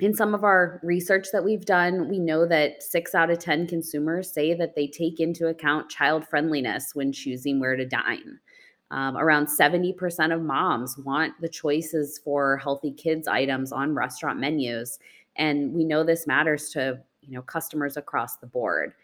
in 0.00 0.14
some 0.14 0.34
of 0.34 0.44
our 0.44 0.80
research 0.82 1.28
that 1.32 1.44
we've 1.44 1.64
done, 1.64 2.08
we 2.08 2.18
know 2.18 2.46
that 2.46 2.82
six 2.82 3.14
out 3.14 3.30
of 3.30 3.38
10 3.38 3.66
consumers 3.66 4.32
say 4.32 4.54
that 4.54 4.74
they 4.74 4.86
take 4.86 5.20
into 5.20 5.48
account 5.48 5.90
child 5.90 6.26
friendliness 6.26 6.94
when 6.94 7.12
choosing 7.12 7.60
where 7.60 7.76
to 7.76 7.84
dine. 7.84 8.38
Um, 8.90 9.16
around 9.16 9.46
70% 9.46 10.34
of 10.34 10.42
moms 10.42 10.98
want 10.98 11.34
the 11.40 11.48
choices 11.48 12.18
for 12.18 12.56
healthy 12.56 12.92
kids 12.92 13.28
items 13.28 13.70
on 13.70 13.94
restaurant 13.94 14.40
menus. 14.40 14.98
And 15.36 15.72
we 15.72 15.84
know 15.84 16.02
this 16.02 16.26
matters 16.26 16.70
to 16.70 17.00
you 17.22 17.34
know 17.36 17.42
customers 17.42 17.96
across 17.96 18.36
the 18.36 18.46
board. 18.46 18.94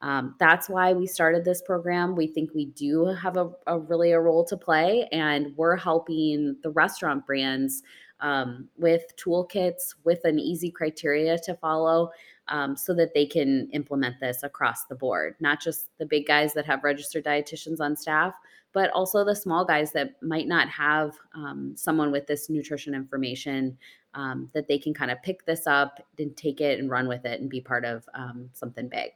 Um, 0.00 0.34
that's 0.40 0.68
why 0.68 0.92
we 0.92 1.06
started 1.06 1.44
this 1.44 1.62
program. 1.62 2.16
We 2.16 2.26
think 2.26 2.50
we 2.54 2.66
do 2.66 3.06
have 3.06 3.36
a, 3.36 3.50
a 3.66 3.78
really 3.78 4.12
a 4.12 4.20
role 4.20 4.44
to 4.46 4.56
play, 4.56 5.08
and 5.12 5.56
we're 5.56 5.76
helping 5.76 6.56
the 6.62 6.70
restaurant 6.70 7.24
brands 7.24 7.82
um, 8.22 8.68
with 8.78 9.14
toolkits, 9.16 9.94
with 10.04 10.24
an 10.24 10.38
easy 10.38 10.70
criteria 10.70 11.38
to 11.40 11.54
follow, 11.56 12.10
um, 12.48 12.76
so 12.76 12.94
that 12.94 13.12
they 13.14 13.26
can 13.26 13.68
implement 13.72 14.18
this 14.20 14.42
across 14.42 14.86
the 14.86 14.94
board. 14.94 15.34
Not 15.40 15.60
just 15.60 15.88
the 15.98 16.06
big 16.06 16.26
guys 16.26 16.54
that 16.54 16.66
have 16.66 16.84
registered 16.84 17.24
dietitians 17.24 17.80
on 17.80 17.96
staff, 17.96 18.34
but 18.72 18.90
also 18.90 19.24
the 19.24 19.36
small 19.36 19.64
guys 19.64 19.92
that 19.92 20.22
might 20.22 20.48
not 20.48 20.68
have 20.68 21.14
um, 21.34 21.74
someone 21.76 22.10
with 22.10 22.26
this 22.26 22.48
nutrition 22.48 22.94
information 22.94 23.76
um, 24.14 24.48
that 24.54 24.68
they 24.68 24.78
can 24.78 24.94
kind 24.94 25.10
of 25.10 25.22
pick 25.22 25.44
this 25.44 25.66
up 25.66 26.04
and 26.18 26.36
take 26.36 26.60
it 26.60 26.78
and 26.78 26.90
run 26.90 27.08
with 27.08 27.24
it 27.24 27.40
and 27.40 27.50
be 27.50 27.60
part 27.60 27.84
of 27.84 28.08
um, 28.14 28.48
something 28.52 28.88
big 28.88 29.10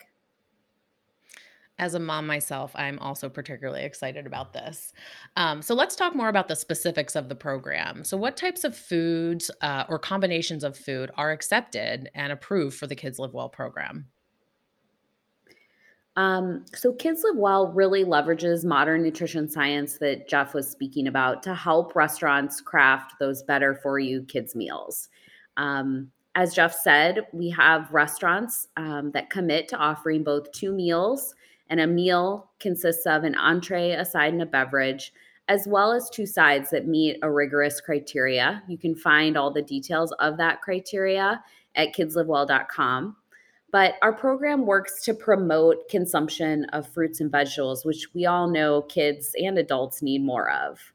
as 1.78 1.94
a 1.94 2.00
mom 2.00 2.26
myself, 2.26 2.72
I'm 2.74 2.98
also 3.00 3.28
particularly 3.28 3.84
excited 3.84 4.26
about 4.26 4.52
this. 4.52 4.92
Um, 5.36 5.60
so 5.60 5.74
let's 5.74 5.96
talk 5.96 6.14
more 6.14 6.28
about 6.28 6.48
the 6.48 6.56
specifics 6.56 7.14
of 7.14 7.28
the 7.28 7.34
program. 7.34 8.04
So, 8.04 8.16
what 8.16 8.36
types 8.36 8.64
of 8.64 8.76
foods 8.76 9.50
uh, 9.60 9.84
or 9.88 9.98
combinations 9.98 10.64
of 10.64 10.76
food 10.76 11.10
are 11.16 11.32
accepted 11.32 12.10
and 12.14 12.32
approved 12.32 12.78
for 12.78 12.86
the 12.86 12.96
Kids 12.96 13.18
Live 13.18 13.34
Well 13.34 13.48
program? 13.48 14.06
Um, 16.16 16.64
so, 16.74 16.94
Kids 16.94 17.22
Live 17.24 17.36
Well 17.36 17.68
really 17.68 18.04
leverages 18.04 18.64
modern 18.64 19.02
nutrition 19.02 19.48
science 19.48 19.98
that 19.98 20.28
Jeff 20.28 20.54
was 20.54 20.70
speaking 20.70 21.08
about 21.08 21.42
to 21.42 21.54
help 21.54 21.94
restaurants 21.94 22.62
craft 22.62 23.14
those 23.20 23.42
better 23.42 23.74
for 23.74 23.98
you 23.98 24.22
kids' 24.22 24.54
meals. 24.54 25.10
Um, 25.58 26.10
as 26.34 26.54
Jeff 26.54 26.74
said, 26.74 27.26
we 27.32 27.50
have 27.50 27.92
restaurants 27.92 28.68
um, 28.76 29.10
that 29.12 29.30
commit 29.30 29.68
to 29.68 29.76
offering 29.76 30.22
both 30.22 30.52
two 30.52 30.72
meals 30.72 31.34
and 31.68 31.80
a 31.80 31.86
meal 31.86 32.50
consists 32.60 33.06
of 33.06 33.24
an 33.24 33.34
entree, 33.34 33.92
a 33.92 34.04
side, 34.04 34.32
and 34.32 34.42
a 34.42 34.46
beverage, 34.46 35.12
as 35.48 35.66
well 35.66 35.92
as 35.92 36.10
two 36.10 36.26
sides 36.26 36.70
that 36.70 36.86
meet 36.86 37.18
a 37.22 37.30
rigorous 37.30 37.80
criteria. 37.80 38.62
You 38.68 38.78
can 38.78 38.94
find 38.94 39.36
all 39.36 39.52
the 39.52 39.62
details 39.62 40.12
of 40.12 40.36
that 40.38 40.60
criteria 40.62 41.42
at 41.74 41.94
kidslivewell.com. 41.94 43.16
But 43.72 43.94
our 44.00 44.12
program 44.12 44.64
works 44.64 45.04
to 45.04 45.14
promote 45.14 45.88
consumption 45.88 46.64
of 46.72 46.88
fruits 46.88 47.20
and 47.20 47.30
vegetables, 47.30 47.84
which 47.84 48.08
we 48.14 48.24
all 48.24 48.48
know 48.48 48.82
kids 48.82 49.32
and 49.36 49.58
adults 49.58 50.02
need 50.02 50.24
more 50.24 50.50
of. 50.50 50.92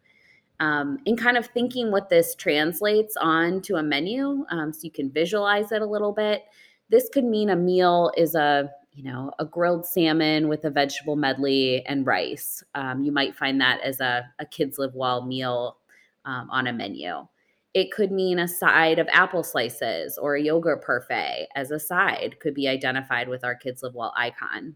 Um, 0.60 1.00
and 1.06 1.18
kind 1.18 1.38
of 1.38 1.48
thinking 1.48 1.92
what 1.92 2.10
this 2.10 2.36
translates 2.36 3.18
on 3.18 3.62
to 3.64 3.76
a 3.76 3.84
menu 3.84 4.46
um, 4.52 4.72
so 4.72 4.82
you 4.84 4.92
can 4.92 5.12
visualize 5.12 5.72
it 5.72 5.82
a 5.82 5.86
little 5.86 6.12
bit. 6.12 6.44
This 6.90 7.10
could 7.12 7.26
mean 7.26 7.50
a 7.50 7.56
meal 7.56 8.12
is 8.16 8.36
a 8.36 8.70
you 8.94 9.04
know, 9.04 9.32
a 9.40 9.46
grilled 9.46 9.86
salmon 9.86 10.48
with 10.48 10.66
a 10.66 10.70
vegetable 10.70 11.16
medley 11.16 11.86
and 11.86 12.06
rice. 12.06 12.64
Um, 12.76 13.04
you 13.04 13.12
might 13.12 13.36
find 13.36 13.62
that 13.62 13.82
as 13.82 14.00
a, 14.00 14.30
a 14.40 14.46
kids 14.46 14.78
live 14.78 14.96
well 14.96 15.26
meal 15.26 15.78
um, 16.26 16.50
on 16.50 16.68
a 16.68 16.74
menu. 16.74 17.28
It 17.74 17.92
could 17.92 18.12
mean 18.12 18.38
a 18.38 18.50
side 18.50 19.00
of 19.00 19.08
apple 19.12 19.44
slices 19.44 20.18
or 20.18 20.36
a 20.36 20.42
yogurt 20.42 20.86
parfait 20.86 21.48
as 21.56 21.72
a 21.72 21.80
side 21.80 22.38
could 22.42 22.54
be 22.54 22.68
identified 22.68 23.30
with 23.30 23.46
our 23.46 23.56
kids 23.56 23.82
live 23.82 23.96
well 23.96 24.14
icon. 24.18 24.76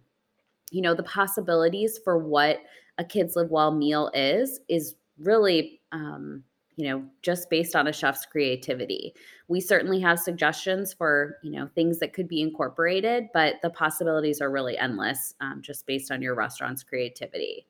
You 0.72 0.82
know, 0.82 0.94
the 0.94 1.04
possibilities 1.04 2.00
for 2.02 2.18
what 2.18 2.60
a 2.98 3.04
kids 3.04 3.36
live 3.36 3.52
well 3.52 3.72
meal 3.72 4.10
is 4.14 4.62
is 4.70 4.96
really 5.20 5.82
um, 5.92 6.44
you 6.76 6.90
know, 6.90 7.04
just 7.22 7.50
based 7.50 7.76
on 7.76 7.88
a 7.88 7.94
chef's 7.94 8.26
creativity. 8.26 9.14
We 9.48 9.62
certainly 9.62 10.00
have 10.02 10.20
suggestions 10.20 10.94
for, 10.94 11.38
you 11.42 11.52
know, 11.52 11.70
things 11.74 12.00
that 12.00 12.14
could 12.14 12.28
be 12.28 12.42
incorporated, 12.42 13.30
but 13.34 13.56
the 13.62 13.70
possibilities 13.70 14.42
are 14.42 14.52
really 14.52 14.78
endless 14.78 15.36
um, 15.40 15.62
just 15.62 15.88
based 15.88 16.12
on 16.12 16.22
your 16.22 16.36
restaurant's 16.36 16.84
creativity. 16.84 17.66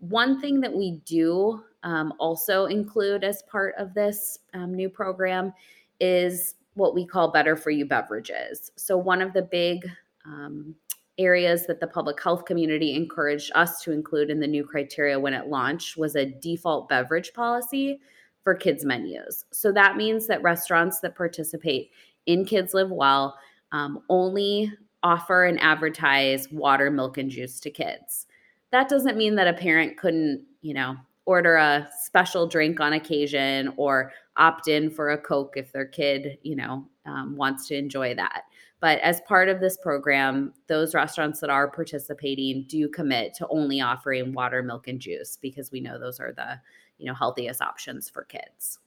One 0.00 0.40
thing 0.40 0.60
that 0.60 0.72
we 0.72 1.00
do 1.04 1.62
um, 1.82 2.12
also 2.18 2.66
include 2.66 3.24
as 3.24 3.42
part 3.50 3.74
of 3.78 3.94
this 3.94 4.38
um, 4.54 4.74
new 4.74 4.90
program 4.90 5.52
is 6.00 6.56
what 6.74 6.94
we 6.94 7.04
call 7.06 7.32
better 7.32 7.56
for 7.56 7.70
you 7.70 7.84
beverages. 7.84 8.70
So, 8.76 8.96
one 8.96 9.20
of 9.22 9.32
the 9.32 9.42
big 9.42 9.88
um, 10.24 10.74
areas 11.18 11.66
that 11.66 11.80
the 11.80 11.86
public 11.86 12.22
health 12.22 12.44
community 12.44 12.94
encouraged 12.94 13.50
us 13.54 13.82
to 13.82 13.92
include 13.92 14.30
in 14.30 14.38
the 14.38 14.46
new 14.46 14.64
criteria 14.64 15.18
when 15.18 15.34
it 15.34 15.48
launched 15.48 15.96
was 15.96 16.14
a 16.14 16.26
default 16.26 16.88
beverage 16.88 17.32
policy 17.32 18.00
for 18.48 18.54
kids' 18.54 18.82
menus. 18.82 19.44
So 19.52 19.70
that 19.72 19.98
means 19.98 20.26
that 20.26 20.42
restaurants 20.42 21.00
that 21.00 21.14
participate 21.14 21.90
in 22.24 22.46
Kids 22.46 22.72
Live 22.72 22.90
Well 22.90 23.36
um, 23.72 24.00
only 24.08 24.72
offer 25.02 25.44
and 25.44 25.60
advertise 25.60 26.50
water, 26.50 26.90
milk, 26.90 27.18
and 27.18 27.30
juice 27.30 27.60
to 27.60 27.70
kids. 27.70 28.24
That 28.70 28.88
doesn't 28.88 29.18
mean 29.18 29.34
that 29.34 29.48
a 29.48 29.52
parent 29.52 29.98
couldn't, 29.98 30.46
you 30.62 30.72
know, 30.72 30.96
order 31.26 31.56
a 31.56 31.90
special 32.00 32.46
drink 32.46 32.80
on 32.80 32.94
occasion 32.94 33.74
or 33.76 34.12
opt 34.38 34.66
in 34.66 34.88
for 34.88 35.10
a 35.10 35.18
Coke 35.18 35.58
if 35.58 35.70
their 35.70 35.84
kid, 35.84 36.38
you 36.42 36.56
know, 36.56 36.88
um, 37.04 37.36
wants 37.36 37.68
to 37.68 37.76
enjoy 37.76 38.14
that. 38.14 38.44
But 38.80 38.98
as 39.00 39.20
part 39.28 39.50
of 39.50 39.60
this 39.60 39.76
program, 39.76 40.54
those 40.68 40.94
restaurants 40.94 41.40
that 41.40 41.50
are 41.50 41.70
participating 41.70 42.64
do 42.66 42.88
commit 42.88 43.34
to 43.34 43.48
only 43.48 43.82
offering 43.82 44.32
water, 44.32 44.62
milk, 44.62 44.88
and 44.88 44.98
juice 44.98 45.36
because 45.36 45.70
we 45.70 45.82
know 45.82 45.98
those 45.98 46.18
are 46.18 46.32
the 46.32 46.58
you 46.98 47.06
know 47.06 47.14
healthiest 47.14 47.62
options 47.62 48.08
for 48.08 48.24
kids 48.24 48.78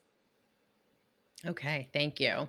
okay 1.45 1.89
thank 1.93 2.19
you 2.19 2.47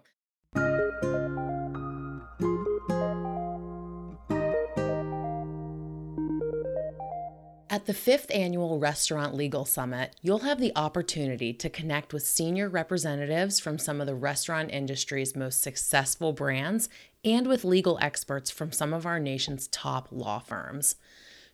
At 7.72 7.86
the 7.86 7.94
fifth 7.94 8.30
annual 8.30 8.78
Restaurant 8.78 9.34
Legal 9.34 9.64
Summit, 9.64 10.14
you'll 10.20 10.40
have 10.40 10.60
the 10.60 10.76
opportunity 10.76 11.54
to 11.54 11.70
connect 11.70 12.12
with 12.12 12.22
senior 12.22 12.68
representatives 12.68 13.58
from 13.58 13.78
some 13.78 13.98
of 13.98 14.06
the 14.06 14.14
restaurant 14.14 14.70
industry's 14.70 15.34
most 15.34 15.62
successful 15.62 16.34
brands 16.34 16.90
and 17.24 17.46
with 17.46 17.64
legal 17.64 17.98
experts 18.02 18.50
from 18.50 18.72
some 18.72 18.92
of 18.92 19.06
our 19.06 19.18
nation's 19.18 19.68
top 19.68 20.08
law 20.10 20.38
firms. 20.38 20.96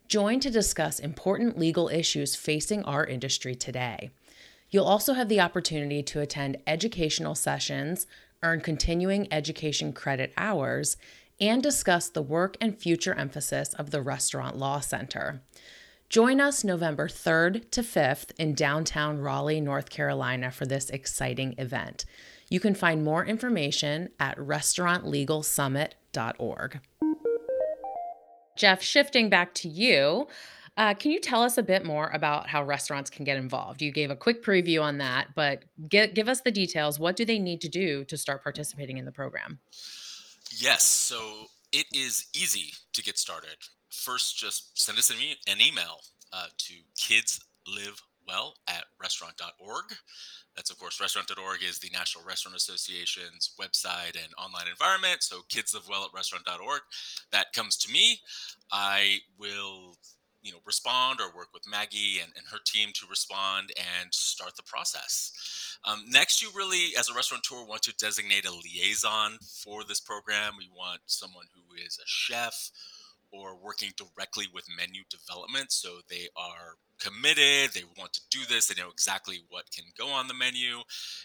Join 0.09 0.39
to 0.39 0.49
discuss 0.49 0.99
important 0.99 1.59
legal 1.59 1.87
issues 1.87 2.35
facing 2.35 2.83
our 2.83 3.05
industry 3.05 3.53
today. 3.53 4.09
You'll 4.71 4.85
also 4.85 5.13
have 5.13 5.29
the 5.29 5.39
opportunity 5.39 6.01
to 6.01 6.19
attend 6.19 6.57
educational 6.65 7.35
sessions, 7.35 8.07
earn 8.41 8.61
continuing 8.61 9.31
education 9.31 9.93
credit 9.93 10.33
hours, 10.35 10.97
and 11.39 11.61
discuss 11.61 12.09
the 12.09 12.23
work 12.23 12.57
and 12.59 12.75
future 12.75 13.13
emphasis 13.13 13.75
of 13.75 13.91
the 13.91 14.01
Restaurant 14.01 14.57
Law 14.57 14.79
Center. 14.79 15.43
Join 16.09 16.41
us 16.41 16.63
November 16.63 17.07
3rd 17.07 17.69
to 17.69 17.83
5th 17.83 18.31
in 18.39 18.55
downtown 18.55 19.19
Raleigh, 19.19 19.61
North 19.61 19.91
Carolina 19.91 20.49
for 20.49 20.65
this 20.65 20.89
exciting 20.89 21.53
event. 21.59 22.05
You 22.49 22.59
can 22.59 22.73
find 22.73 23.03
more 23.03 23.23
information 23.23 24.09
at 24.19 24.39
restaurantlegalsummit.org. 24.39 26.79
Jeff, 28.59 28.83
shifting 28.83 29.29
back 29.29 29.53
to 29.55 29.69
you, 29.69 30.27
uh, 30.77 30.93
can 30.93 31.11
you 31.11 31.19
tell 31.19 31.41
us 31.41 31.57
a 31.57 31.63
bit 31.63 31.85
more 31.85 32.09
about 32.13 32.47
how 32.47 32.63
restaurants 32.63 33.09
can 33.09 33.23
get 33.23 33.37
involved? 33.37 33.81
You 33.81 33.91
gave 33.91 34.11
a 34.11 34.15
quick 34.15 34.43
preview 34.43 34.81
on 34.81 34.97
that, 34.97 35.29
but 35.33 35.63
get, 35.87 36.13
give 36.13 36.27
us 36.27 36.41
the 36.41 36.51
details. 36.51 36.99
What 36.99 37.15
do 37.15 37.23
they 37.23 37.39
need 37.39 37.61
to 37.61 37.69
do 37.69 38.03
to 38.05 38.17
start 38.17 38.43
participating 38.43 38.97
in 38.97 39.05
the 39.05 39.11
program? 39.11 39.59
Yes, 40.51 40.83
so 40.83 41.45
it 41.71 41.85
is 41.93 42.27
easy 42.35 42.73
to 42.93 43.01
get 43.01 43.17
started. 43.17 43.55
First, 43.89 44.37
just 44.37 44.77
send 44.77 44.97
us 44.97 45.09
an, 45.09 45.17
e- 45.21 45.37
an 45.47 45.57
email 45.61 46.01
uh, 46.33 46.47
to 46.57 46.73
kidslivewell 48.29 48.51
at 48.67 48.85
restaurant.org. 49.01 49.85
That's, 50.55 50.69
of 50.69 50.79
course, 50.79 50.99
restaurant.org 50.99 51.63
is 51.63 51.79
the 51.79 51.89
National 51.91 52.25
Restaurant 52.25 52.55
Association's 52.55 53.51
website 53.59 54.15
and 54.15 54.33
online 54.37 54.67
environment. 54.69 55.23
So 55.23 55.41
kids 55.49 55.73
live 55.73 55.87
well 55.89 56.03
at 56.03 56.13
restaurant.org. 56.13 56.81
That 57.31 57.53
comes 57.53 57.77
to 57.77 57.91
me. 57.91 58.19
I 58.71 59.19
will 59.37 59.97
you 60.41 60.53
know 60.53 60.59
respond 60.65 61.19
or 61.19 61.35
work 61.35 61.49
with 61.53 61.69
Maggie 61.69 62.19
and, 62.21 62.31
and 62.37 62.47
her 62.49 62.59
team 62.65 62.91
to 62.93 63.05
respond 63.09 63.71
and 63.75 64.13
start 64.13 64.55
the 64.55 64.63
process. 64.63 65.77
Um, 65.85 66.05
next, 66.09 66.41
you 66.41 66.49
really, 66.55 66.95
as 66.97 67.09
a 67.09 67.13
restaurateur, 67.13 67.65
want 67.65 67.83
to 67.83 67.95
designate 67.95 68.45
a 68.45 68.51
liaison 68.51 69.37
for 69.63 69.83
this 69.83 69.99
program. 69.99 70.53
We 70.57 70.69
want 70.75 71.01
someone 71.05 71.45
who 71.53 71.75
is 71.75 71.97
a 71.97 72.07
chef 72.07 72.71
or 73.31 73.55
working 73.55 73.91
directly 73.97 74.45
with 74.53 74.65
menu 74.75 75.01
development. 75.09 75.71
So 75.71 75.99
they 76.09 76.27
are 76.35 76.75
committed, 76.99 77.73
they 77.73 77.83
want 77.97 78.13
to 78.13 78.21
do 78.29 78.39
this, 78.47 78.67
they 78.67 78.81
know 78.81 78.89
exactly 78.89 79.39
what 79.49 79.71
can 79.71 79.85
go 79.97 80.07
on 80.07 80.27
the 80.27 80.33
menu 80.33 80.79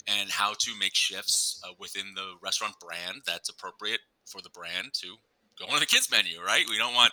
and 0.06 0.30
how 0.30 0.54
to 0.60 0.70
make 0.78 0.94
shifts 0.94 1.60
uh, 1.64 1.72
within 1.78 2.14
the 2.14 2.34
restaurant 2.42 2.74
brand 2.80 3.22
that's 3.26 3.48
appropriate 3.48 4.00
for 4.26 4.40
the 4.40 4.50
brand 4.50 4.92
to 4.94 5.16
go 5.58 5.66
on 5.72 5.80
the 5.80 5.86
kids 5.86 6.10
menu, 6.10 6.40
right? 6.40 6.64
We 6.68 6.78
don't 6.78 6.94
want 6.94 7.12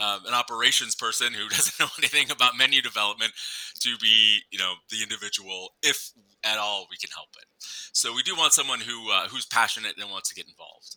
um, 0.00 0.20
an 0.26 0.34
operations 0.34 0.94
person 0.94 1.32
who 1.32 1.48
doesn't 1.48 1.78
know 1.80 1.90
anything 1.98 2.30
about 2.30 2.56
menu 2.56 2.82
development 2.82 3.32
to 3.80 3.96
be, 3.98 4.40
you 4.50 4.58
know, 4.58 4.74
the 4.90 5.02
individual, 5.02 5.70
if 5.82 6.10
at 6.44 6.58
all 6.58 6.86
we 6.90 6.96
can 6.96 7.10
help 7.14 7.30
it. 7.38 7.46
So 7.92 8.14
we 8.14 8.22
do 8.22 8.36
want 8.36 8.52
someone 8.52 8.80
who 8.80 9.10
uh, 9.10 9.28
who's 9.28 9.46
passionate 9.46 9.94
and 9.98 10.10
wants 10.10 10.28
to 10.28 10.34
get 10.34 10.46
involved. 10.46 10.96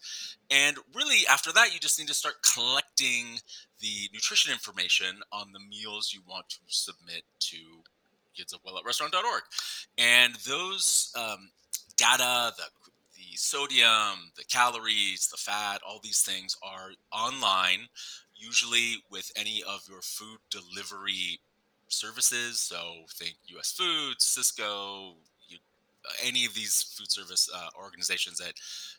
And 0.50 0.78
really, 0.94 1.26
after 1.30 1.52
that, 1.54 1.74
you 1.74 1.80
just 1.80 1.98
need 2.00 2.08
to 2.10 2.14
start 2.14 2.36
collecting 2.44 3.40
the 3.80 4.10
nutrition 4.14 4.52
information 4.52 5.22
on 5.32 5.52
the 5.54 5.60
meals 5.60 6.12
you 6.14 6.22
want 6.28 6.50
to 6.50 6.60
submit 6.68 7.24
to 7.40 7.58
kids 8.36 8.54
live 8.54 8.62
well 8.64 8.82
restaurant.org. 8.86 9.42
And 9.98 10.36
those 10.48 11.12
um, 11.18 11.50
data, 11.98 12.54
the 12.58 12.64
the 13.32 13.38
sodium, 13.38 14.32
the 14.36 14.44
calories, 14.44 15.28
the 15.32 15.38
fat, 15.38 15.82
all 15.88 16.00
these 16.04 16.22
things 16.22 16.56
are 16.62 16.92
online, 17.14 17.88
usually 18.36 18.98
with 19.10 19.32
any 19.38 19.64
of 19.64 19.82
your 19.90 20.02
food 20.02 20.40
delivery 20.50 21.40
services. 21.88 22.60
So 22.60 22.78
think 23.18 23.36
US 23.58 23.72
Foods, 23.72 24.26
you, 24.26 25.16
any 26.24 26.46
of 26.46 26.54
these 26.54 26.82
food 26.82 27.12
service 27.12 27.50
uh, 27.54 27.70
organizations 27.82 28.38
that 28.38 28.54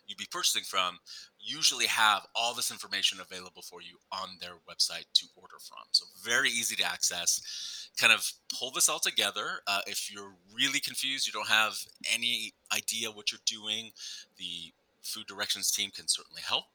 you'd 0.07 0.17
be 0.17 0.27
purchasing 0.31 0.63
from 0.63 0.99
usually 1.39 1.85
have 1.87 2.25
all 2.35 2.53
this 2.53 2.71
information 2.71 3.19
available 3.19 3.61
for 3.61 3.81
you 3.81 3.97
on 4.11 4.37
their 4.39 4.55
website 4.69 5.05
to 5.13 5.27
order 5.35 5.55
from. 5.59 5.83
So 5.91 6.05
very 6.23 6.49
easy 6.49 6.75
to 6.77 6.83
access. 6.83 7.89
Kind 7.99 8.13
of 8.13 8.31
pull 8.57 8.71
this 8.71 8.89
all 8.89 8.99
together. 8.99 9.61
Uh, 9.67 9.81
if 9.87 10.11
you're 10.11 10.33
really 10.53 10.79
confused, 10.79 11.27
you 11.27 11.33
don't 11.33 11.49
have 11.49 11.77
any 12.13 12.53
idea 12.73 13.11
what 13.11 13.31
you're 13.31 13.39
doing, 13.45 13.91
the 14.37 14.73
food 15.01 15.27
directions 15.27 15.71
team 15.71 15.91
can 15.93 16.07
certainly 16.07 16.41
help. 16.45 16.65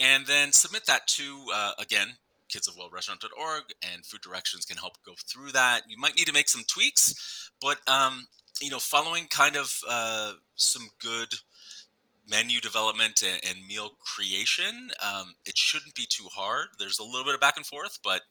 And 0.00 0.26
then 0.26 0.52
submit 0.52 0.86
that 0.86 1.06
to, 1.08 1.46
uh, 1.54 1.72
again, 1.78 2.16
kidslivewellrestaurant.org 2.52 3.62
and 3.94 4.04
food 4.04 4.20
directions 4.20 4.64
can 4.64 4.76
help 4.76 4.94
go 5.04 5.12
through 5.26 5.52
that. 5.52 5.82
You 5.88 5.96
might 5.98 6.16
need 6.16 6.26
to 6.26 6.32
make 6.32 6.48
some 6.48 6.64
tweaks, 6.66 7.50
but 7.60 7.78
um, 7.88 8.26
you 8.60 8.70
know, 8.70 8.78
following 8.78 9.26
kind 9.26 9.56
of 9.56 9.80
uh, 9.88 10.32
some 10.56 10.88
good 11.00 11.34
menu 12.30 12.60
development 12.60 13.22
and, 13.22 13.40
and 13.48 13.66
meal 13.66 13.92
creation, 14.00 14.90
um, 15.02 15.34
it 15.44 15.56
shouldn't 15.56 15.94
be 15.94 16.06
too 16.08 16.26
hard. 16.32 16.68
There's 16.78 16.98
a 16.98 17.04
little 17.04 17.24
bit 17.24 17.34
of 17.34 17.40
back 17.40 17.56
and 17.56 17.66
forth, 17.66 17.98
but 18.02 18.22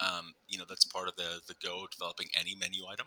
um, 0.00 0.34
you 0.48 0.58
know 0.58 0.64
that's 0.68 0.84
part 0.84 1.08
of 1.08 1.16
the 1.16 1.40
the 1.46 1.54
go 1.64 1.86
developing 1.90 2.28
any 2.38 2.54
menu 2.54 2.82
item. 2.90 3.06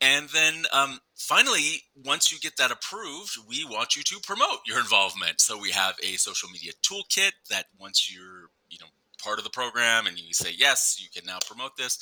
And 0.00 0.28
then 0.30 0.64
um, 0.72 0.98
finally, 1.14 1.84
once 2.04 2.32
you 2.32 2.38
get 2.40 2.56
that 2.56 2.72
approved, 2.72 3.36
we 3.48 3.64
want 3.64 3.96
you 3.96 4.02
to 4.02 4.18
promote 4.20 4.60
your 4.66 4.78
involvement. 4.78 5.40
So 5.40 5.56
we 5.56 5.70
have 5.70 5.94
a 6.02 6.16
social 6.16 6.48
media 6.50 6.72
toolkit 6.82 7.32
that 7.50 7.66
once 7.78 8.12
you're 8.12 8.50
you 8.70 8.78
know 8.80 8.86
part 9.22 9.38
of 9.38 9.44
the 9.44 9.50
program 9.50 10.06
and 10.06 10.18
you 10.18 10.34
say 10.34 10.50
yes, 10.56 10.98
you 11.00 11.08
can 11.14 11.26
now 11.26 11.38
promote 11.46 11.76
this. 11.76 11.98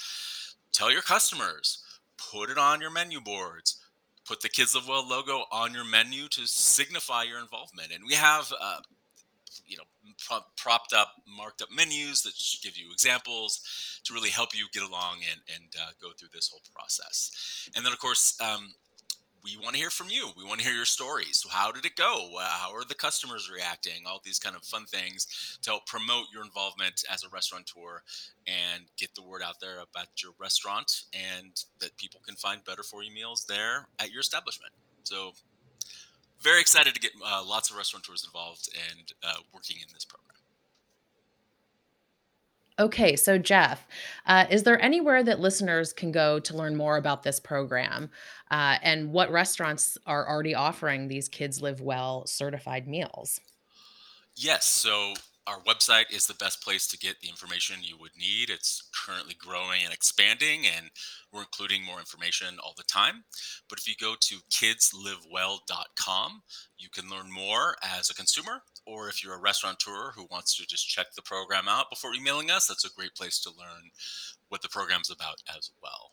Tell 0.73 0.91
your 0.91 1.03
customers, 1.03 1.85
put 2.31 2.51
it 2.51 2.59
on 2.59 2.81
your 2.81 2.91
menu 2.91 3.21
boards 3.21 3.83
put 4.27 4.41
the 4.41 4.49
Kids 4.49 4.75
Live 4.75 4.89
Well 4.89 5.07
logo 5.07 5.45
on 5.51 5.75
your 5.75 5.85
menu 5.85 6.29
to 6.29 6.47
signify 6.47 7.25
your 7.25 7.41
involvement. 7.41 7.93
And 7.93 8.05
we 8.07 8.15
have, 8.15 8.53
uh, 8.61 8.79
you 9.67 9.77
know, 9.77 9.85
pro- 10.27 10.45
propped 10.57 10.93
up, 10.93 11.13
marked 11.27 11.63
up 11.63 11.69
menus 11.75 12.23
that 12.23 12.33
give 12.63 12.77
you 12.77 12.91
examples 12.93 13.61
to 14.05 14.15
really 14.15 14.31
help 14.31 14.57
you 14.57 14.67
get 14.73 14.83
along 14.83 15.19
and, 15.31 15.41
and 15.55 15.73
uh, 15.81 15.91
go 16.01 16.11
through 16.19 16.29
this 16.33 16.49
whole 16.49 16.63
process. 16.75 17.69
And 17.75 17.85
then, 17.85 17.93
of 17.93 17.99
course, 17.99 18.41
um, 18.41 18.73
we 19.45 19.57
want 19.57 19.75
to 19.75 19.81
hear 19.81 19.91
from 19.91 20.09
you. 20.09 20.31
We 20.37 20.45
want 20.45 20.61
to 20.61 20.67
hear 20.67 20.75
your 20.75 20.85
stories. 20.85 21.45
How 21.51 21.73
did 21.73 21.85
it 21.85 21.97
go? 21.97 22.31
Uh, 22.39 22.45
how 22.45 22.73
are 22.75 22.85
the 22.85 22.95
customers 22.95 23.51
reacting? 23.53 24.05
All 24.07 24.21
these 24.25 24.39
kind 24.39 24.55
of 24.55 24.63
fun 24.63 24.85
things 24.87 25.59
to 25.63 25.71
help 25.71 25.87
promote 25.87 26.27
your 26.33 26.45
involvement 26.45 27.03
as 27.11 27.25
a 27.25 27.29
restaurateur 27.29 28.03
and 28.47 28.85
get 28.97 29.15
the 29.15 29.23
word 29.23 29.43
out 29.43 29.57
there 29.61 29.81
about 29.81 30.09
your 30.23 30.33
restaurant 30.39 31.03
and 31.13 31.65
that 31.81 31.97
people 31.97 32.21
can 32.25 32.37
find 32.37 32.65
better 32.65 32.83
for 32.83 33.03
you 33.03 33.13
meals 33.13 33.45
there 33.49 33.89
at 33.99 34.11
your 34.13 34.21
establishment. 34.21 34.73
So, 35.03 35.33
very 36.41 36.61
excited 36.61 36.95
to 36.95 37.01
get 37.01 37.13
uh, 37.25 37.43
lots 37.47 37.71
of 37.71 37.77
restaurateurs 37.77 38.25
involved 38.25 38.69
and 38.91 39.13
uh, 39.23 39.35
working 39.53 39.77
in 39.77 39.87
this 39.93 40.05
program. 40.05 40.42
Okay, 42.79 43.17
so 43.17 43.39
Jeff, 43.39 43.87
uh, 44.27 44.47
is 44.51 44.63
there 44.63 44.81
anywhere 44.83 45.23
that 45.23 45.41
listeners 45.41 45.93
can 45.93 46.11
go 46.11 46.41
to 46.41 46.57
learn 46.57 46.75
more 46.75 46.97
about 46.97 47.23
this 47.23 47.39
program? 47.39 48.11
Uh, 48.51 48.79
and 48.83 49.13
what 49.13 49.31
restaurants 49.31 49.99
are 50.07 50.29
already 50.29 50.55
offering 50.55 51.09
these 51.09 51.29
Kids 51.29 51.61
Live 51.61 51.81
Well 51.81 52.27
certified 52.27 52.89
meals? 52.89 53.41
Yes, 54.35 54.67
so 54.67 55.15
our 55.47 55.61
website 55.63 56.13
is 56.15 56.27
the 56.27 56.35
best 56.35 56.63
place 56.63 56.87
to 56.87 56.99
get 56.99 57.21
the 57.21 57.29
information 57.29 57.77
you 57.83 57.97
would 57.99 58.17
need. 58.19 58.49
It's 58.49 58.89
currently 58.95 59.35
growing 59.35 59.81
and 59.85 59.93
expanding, 59.93 60.67
and 60.67 60.91
we're 61.33 61.41
including 61.41 61.85
more 61.85 61.99
information 61.99 62.59
all 62.63 62.75
the 62.77 62.85
time. 62.85 63.25
But 63.69 63.79
if 63.79 63.89
you 63.89 63.95
go 64.01 64.15
to 64.21 64.37
kidslivewell.com, 64.51 66.43
you 66.79 66.89
can 66.91 67.11
learn 67.11 67.31
more 67.33 67.75
as 67.83 68.09
a 68.09 68.15
consumer, 68.15 68.63
or 68.87 69.09
if 69.09 69.25
you're 69.25 69.35
a 69.35 69.41
restaurateur 69.41 70.13
who 70.15 70.29
wants 70.31 70.57
to 70.57 70.67
just 70.67 70.89
check 70.89 71.13
the 71.15 71.23
program 71.23 71.67
out 71.69 71.91
before 71.91 72.15
emailing 72.15 72.51
us, 72.51 72.69
that's 72.69 72.85
a 72.85 72.95
great 72.95 73.15
place 73.15 73.41
to 73.41 73.51
learn 73.51 73.91
what 74.49 74.63
the 74.63 74.69
program's 74.69 75.11
about 75.11 75.43
as 75.57 75.71
well. 75.83 76.13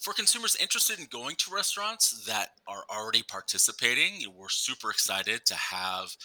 For 0.00 0.12
consumers 0.12 0.56
interested 0.56 0.98
in 0.98 1.06
going 1.06 1.36
to 1.36 1.54
restaurants 1.54 2.26
that 2.26 2.48
are 2.66 2.82
already 2.90 3.22
participating, 3.22 4.26
we're 4.36 4.48
super 4.48 4.90
excited 4.90 5.46
to 5.46 5.54
have 5.54 6.16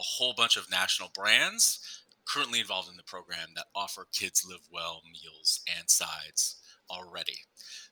a 0.00 0.02
whole 0.02 0.32
bunch 0.34 0.56
of 0.56 0.70
national 0.70 1.10
brands 1.14 2.02
currently 2.26 2.60
involved 2.60 2.88
in 2.90 2.96
the 2.96 3.02
program 3.02 3.50
that 3.54 3.66
offer 3.74 4.06
Kids 4.12 4.46
Live 4.48 4.66
Well 4.72 5.02
meals 5.12 5.60
and 5.78 5.88
sides 5.90 6.56
already. 6.90 7.36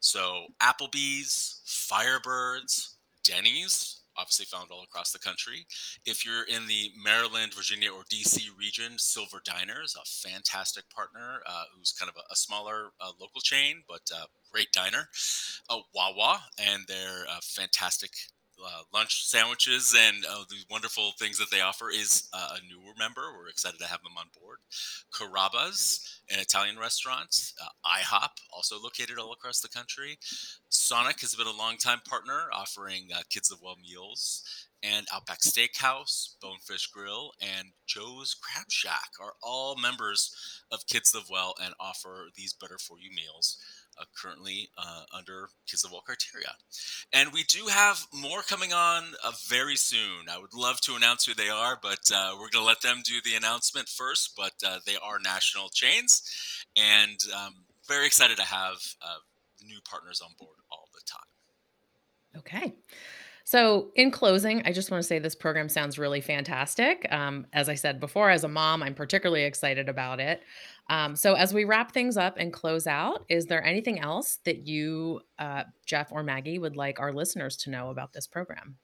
So, 0.00 0.46
Applebee's, 0.62 1.60
Firebirds, 1.66 2.94
Denny's, 3.24 4.00
obviously 4.16 4.46
found 4.46 4.70
all 4.70 4.82
across 4.82 5.12
the 5.12 5.18
country. 5.18 5.66
If 6.04 6.26
you're 6.26 6.44
in 6.44 6.66
the 6.66 6.90
Maryland, 7.02 7.54
Virginia, 7.54 7.90
or 7.90 8.02
DC 8.12 8.40
region, 8.58 8.98
Silver 8.98 9.40
Diner 9.44 9.82
is 9.84 9.96
a 9.96 10.28
fantastic 10.28 10.84
partner 10.90 11.40
uh, 11.46 11.64
who's 11.76 11.92
kind 11.92 12.08
of 12.10 12.16
a, 12.16 12.32
a 12.32 12.36
smaller 12.36 12.90
uh, 13.00 13.12
local 13.20 13.40
chain, 13.40 13.82
but 13.88 14.02
uh, 14.14 14.24
great 14.52 14.72
diner. 14.72 15.08
Uh, 15.70 15.78
Wawa 15.94 16.40
and 16.58 16.84
their 16.88 17.26
uh, 17.30 17.38
fantastic 17.42 18.10
uh, 18.64 18.82
lunch 18.92 19.24
sandwiches 19.26 19.96
and 19.98 20.24
uh, 20.28 20.44
the 20.48 20.56
wonderful 20.70 21.12
things 21.18 21.38
that 21.38 21.50
they 21.50 21.60
offer 21.60 21.90
is 21.90 22.28
uh, 22.32 22.56
a 22.56 22.60
newer 22.68 22.92
member. 22.98 23.22
We're 23.36 23.48
excited 23.48 23.78
to 23.80 23.86
have 23.86 24.02
them 24.02 24.16
on 24.18 24.26
board. 24.40 24.58
Carrabba's, 25.12 26.20
an 26.30 26.40
Italian 26.40 26.78
restaurant. 26.78 27.52
Uh, 27.62 27.68
IHOP, 27.86 28.30
also 28.52 28.76
located 28.80 29.18
all 29.18 29.32
across 29.32 29.60
the 29.60 29.68
country. 29.68 30.18
Sonic 30.68 31.20
has 31.20 31.34
been 31.34 31.46
a 31.46 31.56
long-time 31.56 32.00
partner, 32.08 32.48
offering 32.52 33.08
uh, 33.14 33.20
Kids 33.30 33.50
Live 33.50 33.60
Well 33.62 33.76
meals. 33.82 34.42
And 34.80 35.08
Outback 35.12 35.40
Steakhouse, 35.40 36.36
Bonefish 36.40 36.86
Grill, 36.86 37.32
and 37.40 37.68
Joe's 37.88 38.36
Crab 38.40 38.66
Shack 38.70 39.10
are 39.20 39.32
all 39.42 39.74
members 39.76 40.62
of 40.70 40.86
Kids 40.86 41.12
Live 41.14 41.28
Well 41.28 41.54
and 41.60 41.74
offer 41.80 42.28
these 42.36 42.52
better 42.52 42.78
for 42.78 42.96
you 43.00 43.10
meals 43.10 43.58
uh, 44.00 44.04
currently 44.20 44.68
uh, 44.78 45.02
under 45.16 45.48
Kids 45.66 45.84
Live 45.84 45.92
Well 45.92 46.02
criteria. 46.02 46.50
And 47.12 47.32
we 47.32 47.44
do 47.44 47.66
have 47.66 48.06
more 48.12 48.42
coming 48.42 48.72
on 48.72 49.04
uh, 49.24 49.32
very 49.48 49.76
soon. 49.76 50.28
I 50.30 50.38
would 50.38 50.54
love 50.54 50.80
to 50.82 50.96
announce 50.96 51.24
who 51.24 51.34
they 51.34 51.48
are, 51.48 51.78
but 51.80 52.11
uh, 52.14 52.32
we're 52.34 52.50
going 52.50 52.62
to 52.64 52.68
let 52.68 52.82
them 52.82 53.02
do 53.04 53.20
the 53.24 53.34
announcement 53.34 53.88
first. 53.88 54.34
But 54.37 54.52
uh, 54.66 54.78
they 54.87 54.96
are 55.02 55.18
national 55.22 55.68
chains, 55.70 56.22
and 56.76 57.18
um, 57.34 57.54
very 57.87 58.06
excited 58.06 58.37
to 58.37 58.44
have 58.44 58.76
uh, 59.02 59.18
new 59.64 59.78
partners 59.88 60.20
on 60.20 60.30
board 60.38 60.56
all 60.70 60.88
the 60.94 61.00
time. 61.11 61.20
Okay. 62.37 62.74
So, 63.48 63.92
in 63.94 64.11
closing, 64.11 64.61
I 64.66 64.72
just 64.72 64.90
want 64.90 65.02
to 65.02 65.06
say 65.06 65.18
this 65.18 65.34
program 65.34 65.70
sounds 65.70 65.98
really 65.98 66.20
fantastic. 66.20 67.11
Um, 67.11 67.46
as 67.54 67.70
I 67.70 67.76
said 67.76 67.98
before, 67.98 68.28
as 68.28 68.44
a 68.44 68.48
mom, 68.48 68.82
I'm 68.82 68.92
particularly 68.92 69.44
excited 69.44 69.88
about 69.88 70.20
it. 70.20 70.42
Um, 70.90 71.16
so, 71.16 71.32
as 71.32 71.54
we 71.54 71.64
wrap 71.64 71.92
things 71.92 72.18
up 72.18 72.37
and 72.37 72.52
close 72.52 72.87
out, 72.87 73.24
is 73.30 73.46
there 73.46 73.64
anything 73.64 74.00
else 74.00 74.37
that 74.44 74.66
you, 74.66 75.22
uh, 75.38 75.62
Jeff 75.87 76.12
or 76.12 76.22
Maggie, 76.22 76.58
would 76.58 76.76
like 76.76 77.00
our 77.00 77.11
listeners 77.11 77.56
to 77.56 77.70
know 77.70 77.88
about 77.88 78.12
this 78.12 78.26
program? 78.26 78.76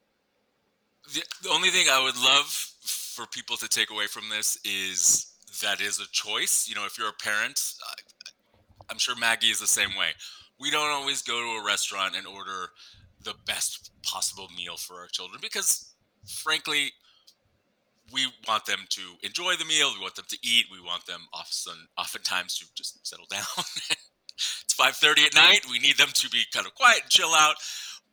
The, 1.12 1.22
the 1.42 1.50
only 1.50 1.68
thing 1.68 1.88
I 1.90 2.02
would 2.02 2.16
love 2.16 2.46
for 2.46 3.26
people 3.26 3.58
to 3.58 3.68
take 3.68 3.90
away 3.90 4.06
from 4.06 4.30
this 4.30 4.56
is 4.64 5.26
that 5.60 5.82
is 5.82 6.00
a 6.00 6.10
choice. 6.10 6.66
You 6.66 6.74
know, 6.74 6.86
if 6.86 6.96
you're 6.96 7.10
a 7.10 7.22
parent, 7.22 7.60
I'm 8.88 8.96
sure 8.96 9.14
Maggie 9.14 9.48
is 9.48 9.60
the 9.60 9.66
same 9.66 9.94
way. 9.94 10.12
We 10.58 10.70
don't 10.70 10.90
always 10.90 11.20
go 11.20 11.38
to 11.38 11.60
a 11.60 11.66
restaurant 11.66 12.16
and 12.16 12.26
order 12.26 12.70
the 13.24 13.34
best 13.46 13.90
possible 14.02 14.48
meal 14.56 14.76
for 14.76 14.96
our 14.96 15.08
children 15.08 15.38
because, 15.42 15.94
frankly, 16.26 16.92
we 18.12 18.26
want 18.46 18.66
them 18.66 18.80
to 18.90 19.00
enjoy 19.22 19.54
the 19.56 19.64
meal. 19.64 19.92
We 19.94 20.02
want 20.02 20.14
them 20.14 20.26
to 20.28 20.38
eat. 20.42 20.66
We 20.70 20.80
want 20.80 21.06
them 21.06 21.22
often, 21.32 21.74
oftentimes 21.98 22.58
to 22.58 22.66
just 22.74 23.06
settle 23.06 23.26
down. 23.30 23.42
it's 23.56 24.74
5:30 24.78 25.26
at 25.26 25.34
night. 25.34 25.60
We 25.70 25.78
need 25.78 25.96
them 25.96 26.10
to 26.12 26.28
be 26.28 26.44
kind 26.52 26.66
of 26.66 26.74
quiet 26.74 27.02
and 27.02 27.10
chill 27.10 27.32
out. 27.34 27.56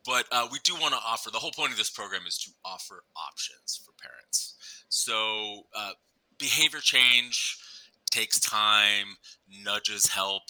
But 0.04 0.26
uh, 0.32 0.48
we 0.50 0.58
do 0.64 0.74
want 0.74 0.94
to 0.94 1.00
offer. 1.06 1.30
The 1.30 1.38
whole 1.38 1.52
point 1.52 1.70
of 1.70 1.78
this 1.78 1.90
program 1.90 2.22
is 2.26 2.38
to 2.38 2.50
offer 2.64 3.04
options 3.16 3.80
for 3.84 3.92
parents. 4.02 4.56
So 4.88 5.62
uh, 5.76 5.92
behavior 6.38 6.80
change 6.80 7.58
takes 8.10 8.40
time. 8.40 9.16
Nudges 9.64 10.06
help 10.06 10.42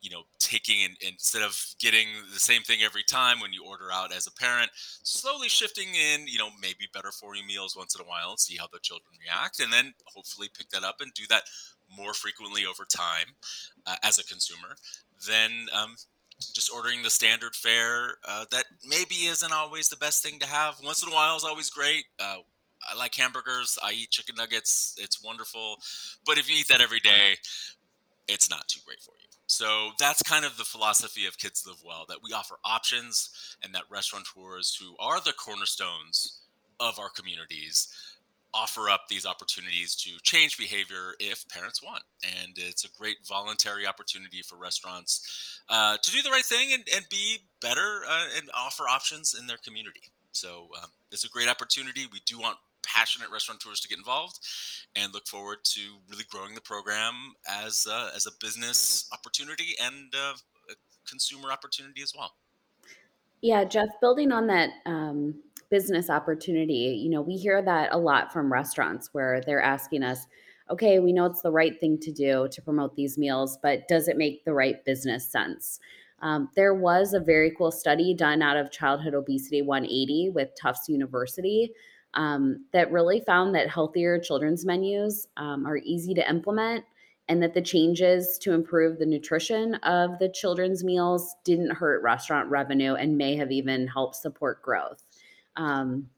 you 0.00 0.10
know 0.10 0.22
taking 0.38 0.84
and 0.84 0.96
instead 1.00 1.42
of 1.42 1.56
getting 1.80 2.06
the 2.32 2.38
same 2.38 2.62
thing 2.62 2.80
every 2.82 3.02
time 3.02 3.40
when 3.40 3.52
you 3.52 3.64
order 3.64 3.86
out 3.92 4.14
as 4.14 4.26
a 4.26 4.32
parent 4.32 4.70
slowly 5.02 5.48
shifting 5.48 5.88
in 5.88 6.26
you 6.26 6.38
know 6.38 6.48
maybe 6.60 6.86
better 6.92 7.10
for 7.10 7.34
you 7.34 7.44
meals 7.46 7.76
once 7.76 7.94
in 7.94 8.00
a 8.00 8.08
while 8.08 8.30
and 8.30 8.38
see 8.38 8.56
how 8.58 8.66
the 8.72 8.78
children 8.80 9.10
react 9.20 9.60
and 9.60 9.72
then 9.72 9.92
hopefully 10.06 10.48
pick 10.56 10.68
that 10.70 10.84
up 10.84 10.96
and 11.00 11.12
do 11.14 11.24
that 11.28 11.42
more 11.96 12.12
frequently 12.14 12.64
over 12.64 12.84
time 12.84 13.34
uh, 13.86 13.96
as 14.02 14.18
a 14.18 14.24
consumer 14.24 14.76
then 15.26 15.66
um, 15.72 15.96
just 16.54 16.72
ordering 16.72 17.02
the 17.02 17.10
standard 17.10 17.54
fare 17.54 18.14
uh, 18.28 18.44
that 18.50 18.64
maybe 18.86 19.26
isn't 19.26 19.52
always 19.52 19.88
the 19.88 19.96
best 19.96 20.22
thing 20.22 20.38
to 20.38 20.46
have 20.46 20.76
once 20.84 21.02
in 21.02 21.10
a 21.10 21.14
while 21.14 21.36
is 21.36 21.44
always 21.44 21.70
great 21.70 22.04
uh, 22.20 22.38
I 22.88 22.96
like 22.96 23.14
hamburgers. 23.14 23.78
I 23.82 23.92
eat 23.92 24.10
chicken 24.10 24.36
nuggets. 24.36 24.94
It's 24.98 25.22
wonderful. 25.22 25.76
But 26.24 26.38
if 26.38 26.48
you 26.48 26.56
eat 26.58 26.68
that 26.68 26.80
every 26.80 27.00
day, 27.00 27.36
it's 28.28 28.50
not 28.50 28.68
too 28.68 28.80
great 28.86 29.00
for 29.00 29.12
you. 29.17 29.17
So 29.48 29.90
that's 29.98 30.22
kind 30.22 30.44
of 30.44 30.58
the 30.58 30.64
philosophy 30.64 31.26
of 31.26 31.38
Kids 31.38 31.64
Live 31.66 31.82
Well 31.82 32.04
that 32.08 32.18
we 32.22 32.32
offer 32.32 32.56
options 32.64 33.56
and 33.64 33.74
that 33.74 33.84
restaurateurs 33.90 34.76
who 34.78 34.94
are 35.00 35.20
the 35.20 35.32
cornerstones 35.32 36.42
of 36.78 36.98
our 36.98 37.08
communities 37.08 37.88
offer 38.52 38.90
up 38.90 39.08
these 39.08 39.24
opportunities 39.24 39.94
to 39.94 40.10
change 40.22 40.58
behavior 40.58 41.14
if 41.18 41.48
parents 41.48 41.82
want. 41.82 42.02
And 42.22 42.52
it's 42.56 42.84
a 42.84 42.98
great 42.98 43.16
voluntary 43.26 43.86
opportunity 43.86 44.42
for 44.42 44.56
restaurants 44.56 45.60
uh, 45.70 45.96
to 45.96 46.10
do 46.10 46.20
the 46.20 46.30
right 46.30 46.44
thing 46.44 46.74
and, 46.74 46.84
and 46.94 47.06
be 47.10 47.38
better 47.62 48.02
uh, 48.08 48.26
and 48.36 48.50
offer 48.54 48.84
options 48.86 49.34
in 49.38 49.46
their 49.46 49.58
community. 49.64 50.02
So 50.32 50.68
um, 50.82 50.90
it's 51.10 51.24
a 51.24 51.28
great 51.28 51.48
opportunity. 51.48 52.06
We 52.12 52.20
do 52.26 52.38
want 52.38 52.58
passionate 52.88 53.30
restaurateurs 53.30 53.80
to 53.80 53.88
get 53.88 53.98
involved 53.98 54.38
and 54.96 55.12
look 55.12 55.26
forward 55.26 55.58
to 55.62 55.80
really 56.10 56.24
growing 56.30 56.54
the 56.54 56.60
program 56.60 57.34
as 57.48 57.86
as 58.16 58.26
a 58.26 58.30
business 58.40 59.08
opportunity 59.12 59.74
and 59.82 60.14
uh, 60.14 60.34
a 60.70 60.74
consumer 61.08 61.52
opportunity 61.52 62.02
as 62.02 62.12
well. 62.16 62.32
Yeah, 63.40 63.64
Jeff, 63.64 63.88
building 64.00 64.32
on 64.32 64.48
that 64.48 64.70
um, 64.84 65.34
business 65.70 66.10
opportunity, 66.10 66.98
you 67.00 67.10
know, 67.10 67.20
we 67.20 67.36
hear 67.36 67.62
that 67.62 67.92
a 67.92 67.98
lot 67.98 68.32
from 68.32 68.52
restaurants 68.52 69.10
where 69.12 69.40
they're 69.46 69.62
asking 69.62 70.02
us, 70.02 70.26
okay, 70.70 70.98
we 70.98 71.12
know 71.12 71.26
it's 71.26 71.42
the 71.42 71.50
right 71.50 71.78
thing 71.78 71.98
to 72.00 72.12
do 72.12 72.48
to 72.50 72.62
promote 72.62 72.96
these 72.96 73.16
meals, 73.16 73.58
but 73.62 73.86
does 73.86 74.08
it 74.08 74.16
make 74.16 74.44
the 74.44 74.52
right 74.52 74.84
business 74.84 75.30
sense? 75.30 75.78
Um, 76.20 76.50
there 76.56 76.74
was 76.74 77.14
a 77.14 77.20
very 77.20 77.52
cool 77.56 77.70
study 77.70 78.12
done 78.12 78.42
out 78.42 78.56
of 78.56 78.72
Childhood 78.72 79.14
Obesity 79.14 79.62
180 79.62 80.30
with 80.30 80.50
Tufts 80.60 80.88
University 80.88 81.72
um, 82.18 82.64
that 82.72 82.90
really 82.90 83.20
found 83.20 83.54
that 83.54 83.70
healthier 83.70 84.18
children's 84.18 84.66
menus 84.66 85.28
um, 85.36 85.64
are 85.64 85.76
easy 85.78 86.12
to 86.14 86.28
implement 86.28 86.84
and 87.28 87.40
that 87.40 87.54
the 87.54 87.62
changes 87.62 88.38
to 88.38 88.52
improve 88.52 88.98
the 88.98 89.06
nutrition 89.06 89.74
of 89.76 90.18
the 90.18 90.28
children's 90.28 90.82
meals 90.82 91.36
didn't 91.44 91.70
hurt 91.70 92.02
restaurant 92.02 92.50
revenue 92.50 92.94
and 92.94 93.16
may 93.16 93.36
have 93.36 93.52
even 93.52 93.86
helped 93.86 94.16
support 94.16 94.60
growth. 94.62 95.04
Um, 95.56 96.08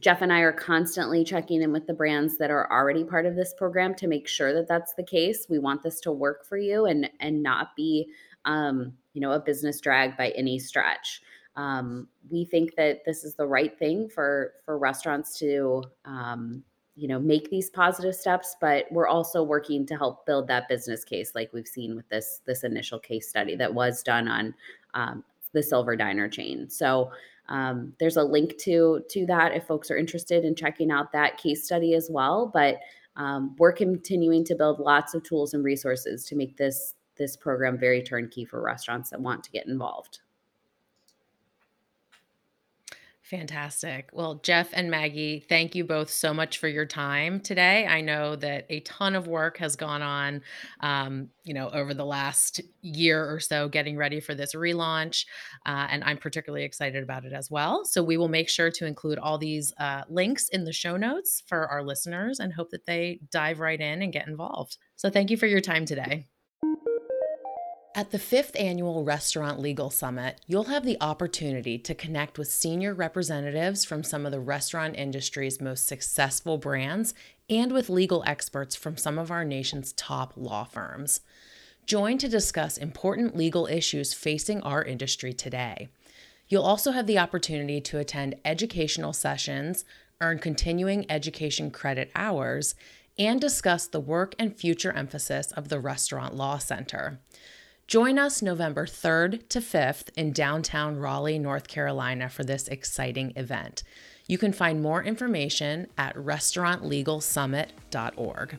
Jeff 0.00 0.20
and 0.20 0.32
I 0.32 0.40
are 0.40 0.52
constantly 0.52 1.22
checking 1.22 1.62
in 1.62 1.72
with 1.72 1.86
the 1.86 1.94
brands 1.94 2.36
that 2.38 2.50
are 2.50 2.70
already 2.72 3.04
part 3.04 3.24
of 3.24 3.36
this 3.36 3.54
program 3.56 3.94
to 3.94 4.08
make 4.08 4.26
sure 4.26 4.52
that 4.52 4.66
that's 4.66 4.94
the 4.94 5.04
case. 5.04 5.46
We 5.48 5.60
want 5.60 5.82
this 5.82 6.00
to 6.00 6.12
work 6.12 6.44
for 6.44 6.58
you 6.58 6.86
and 6.86 7.08
and 7.20 7.42
not 7.42 7.76
be, 7.76 8.08
um, 8.44 8.92
you 9.14 9.20
know, 9.20 9.32
a 9.32 9.40
business 9.40 9.80
drag 9.80 10.16
by 10.16 10.30
any 10.30 10.58
stretch. 10.58 11.22
Um, 11.56 12.08
we 12.30 12.44
think 12.44 12.74
that 12.76 13.04
this 13.04 13.24
is 13.24 13.34
the 13.34 13.46
right 13.46 13.76
thing 13.78 14.08
for 14.08 14.54
for 14.64 14.78
restaurants 14.78 15.38
to 15.38 15.82
um, 16.04 16.62
you 16.96 17.08
know 17.08 17.18
make 17.18 17.50
these 17.50 17.70
positive 17.70 18.14
steps 18.14 18.56
but 18.60 18.86
we're 18.90 19.06
also 19.06 19.42
working 19.42 19.86
to 19.86 19.96
help 19.96 20.24
build 20.26 20.48
that 20.48 20.68
business 20.68 21.04
case 21.04 21.32
like 21.34 21.52
we've 21.52 21.66
seen 21.66 21.94
with 21.94 22.08
this 22.08 22.40
this 22.46 22.64
initial 22.64 22.98
case 22.98 23.28
study 23.28 23.54
that 23.56 23.72
was 23.72 24.02
done 24.02 24.28
on 24.28 24.54
um, 24.94 25.24
the 25.52 25.62
silver 25.62 25.96
diner 25.96 26.28
chain. 26.28 26.68
So 26.68 27.10
um, 27.48 27.92
there's 27.98 28.16
a 28.16 28.22
link 28.22 28.58
to 28.58 29.02
to 29.08 29.26
that 29.26 29.52
if 29.54 29.66
folks 29.66 29.90
are 29.90 29.96
interested 29.96 30.44
in 30.44 30.54
checking 30.54 30.90
out 30.90 31.12
that 31.12 31.38
case 31.38 31.64
study 31.64 31.94
as 31.94 32.08
well 32.10 32.50
but 32.52 32.78
um, 33.16 33.54
we're 33.58 33.72
continuing 33.72 34.44
to 34.44 34.54
build 34.54 34.78
lots 34.80 35.14
of 35.14 35.22
tools 35.22 35.54
and 35.54 35.64
resources 35.64 36.24
to 36.26 36.36
make 36.36 36.56
this 36.56 36.94
this 37.16 37.36
program 37.36 37.78
very 37.78 38.02
turnkey 38.02 38.44
for 38.44 38.60
restaurants 38.60 39.10
that 39.10 39.20
want 39.20 39.44
to 39.44 39.50
get 39.50 39.66
involved 39.66 40.20
Fantastic. 43.30 44.10
Well, 44.12 44.36
Jeff 44.36 44.68
and 44.72 44.88
Maggie, 44.88 45.44
thank 45.48 45.74
you 45.74 45.82
both 45.82 46.10
so 46.10 46.32
much 46.32 46.58
for 46.58 46.68
your 46.68 46.86
time 46.86 47.40
today. 47.40 47.84
I 47.84 48.00
know 48.00 48.36
that 48.36 48.66
a 48.70 48.78
ton 48.80 49.16
of 49.16 49.26
work 49.26 49.58
has 49.58 49.74
gone 49.74 50.00
on, 50.00 50.42
um, 50.78 51.30
you 51.42 51.52
know, 51.52 51.68
over 51.70 51.92
the 51.92 52.04
last 52.04 52.60
year 52.82 53.28
or 53.28 53.40
so 53.40 53.68
getting 53.68 53.96
ready 53.96 54.20
for 54.20 54.36
this 54.36 54.54
relaunch, 54.54 55.26
uh, 55.66 55.88
and 55.90 56.04
I'm 56.04 56.18
particularly 56.18 56.64
excited 56.64 57.02
about 57.02 57.24
it 57.24 57.32
as 57.32 57.50
well. 57.50 57.84
So 57.84 58.00
we 58.00 58.16
will 58.16 58.28
make 58.28 58.48
sure 58.48 58.70
to 58.70 58.86
include 58.86 59.18
all 59.18 59.38
these 59.38 59.72
uh, 59.80 60.02
links 60.08 60.48
in 60.50 60.62
the 60.62 60.72
show 60.72 60.96
notes 60.96 61.42
for 61.48 61.66
our 61.66 61.82
listeners 61.82 62.38
and 62.38 62.52
hope 62.52 62.70
that 62.70 62.86
they 62.86 63.18
dive 63.32 63.58
right 63.58 63.80
in 63.80 64.02
and 64.02 64.12
get 64.12 64.28
involved. 64.28 64.76
So 64.94 65.10
thank 65.10 65.32
you 65.32 65.36
for 65.36 65.46
your 65.46 65.60
time 65.60 65.84
today. 65.84 66.28
At 67.96 68.10
the 68.10 68.18
fifth 68.18 68.54
annual 68.56 69.04
Restaurant 69.04 69.58
Legal 69.58 69.88
Summit, 69.88 70.38
you'll 70.46 70.64
have 70.64 70.84
the 70.84 70.98
opportunity 71.00 71.78
to 71.78 71.94
connect 71.94 72.38
with 72.38 72.52
senior 72.52 72.92
representatives 72.92 73.86
from 73.86 74.04
some 74.04 74.26
of 74.26 74.32
the 74.32 74.38
restaurant 74.38 74.96
industry's 74.98 75.62
most 75.62 75.86
successful 75.86 76.58
brands 76.58 77.14
and 77.48 77.72
with 77.72 77.88
legal 77.88 78.22
experts 78.26 78.76
from 78.76 78.98
some 78.98 79.18
of 79.18 79.30
our 79.30 79.46
nation's 79.46 79.94
top 79.94 80.34
law 80.36 80.64
firms. 80.64 81.22
Join 81.86 82.18
to 82.18 82.28
discuss 82.28 82.76
important 82.76 83.34
legal 83.34 83.66
issues 83.66 84.12
facing 84.12 84.60
our 84.60 84.84
industry 84.84 85.32
today. 85.32 85.88
You'll 86.48 86.64
also 86.64 86.90
have 86.90 87.06
the 87.06 87.18
opportunity 87.18 87.80
to 87.80 87.98
attend 87.98 88.34
educational 88.44 89.14
sessions, 89.14 89.86
earn 90.20 90.38
continuing 90.38 91.10
education 91.10 91.70
credit 91.70 92.10
hours, 92.14 92.74
and 93.18 93.40
discuss 93.40 93.86
the 93.86 94.00
work 94.00 94.34
and 94.38 94.54
future 94.54 94.92
emphasis 94.92 95.50
of 95.52 95.70
the 95.70 95.80
Restaurant 95.80 96.34
Law 96.34 96.58
Center. 96.58 97.20
Join 97.86 98.18
us 98.18 98.42
November 98.42 98.84
3rd 98.84 99.48
to 99.48 99.60
5th 99.60 100.08
in 100.16 100.32
downtown 100.32 100.98
Raleigh, 100.98 101.38
North 101.38 101.68
Carolina 101.68 102.28
for 102.28 102.42
this 102.42 102.66
exciting 102.66 103.32
event. 103.36 103.84
You 104.26 104.38
can 104.38 104.52
find 104.52 104.82
more 104.82 105.04
information 105.04 105.86
at 105.96 106.16
restaurantlegalsummit.org. 106.16 108.58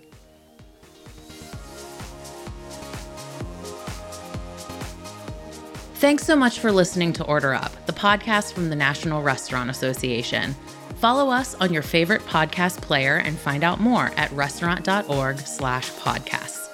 Thanks 5.96 6.26
so 6.26 6.38
much 6.38 6.60
for 6.60 6.72
listening 6.72 7.12
to 7.14 7.26
Order 7.26 7.54
Up, 7.54 7.86
the 7.86 7.92
podcast 7.92 8.54
from 8.54 8.70
the 8.70 8.78
National 8.78 9.22
Restaurant 9.22 9.70
Association. 9.70 10.56
Follow 11.00 11.30
us 11.30 11.54
on 11.56 11.74
your 11.74 11.84
favorite 11.84 12.22
podcast 12.22 12.82
player 12.82 13.18
and 13.18 13.38
find 13.38 13.66
out 13.66 13.82
more 13.82 14.14
at 14.16 14.32
restaurant.org/podcasts. 14.32 16.67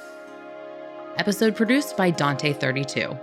Episode 1.17 1.55
produced 1.55 1.95
by 1.95 2.11
Dante32. 2.11 3.22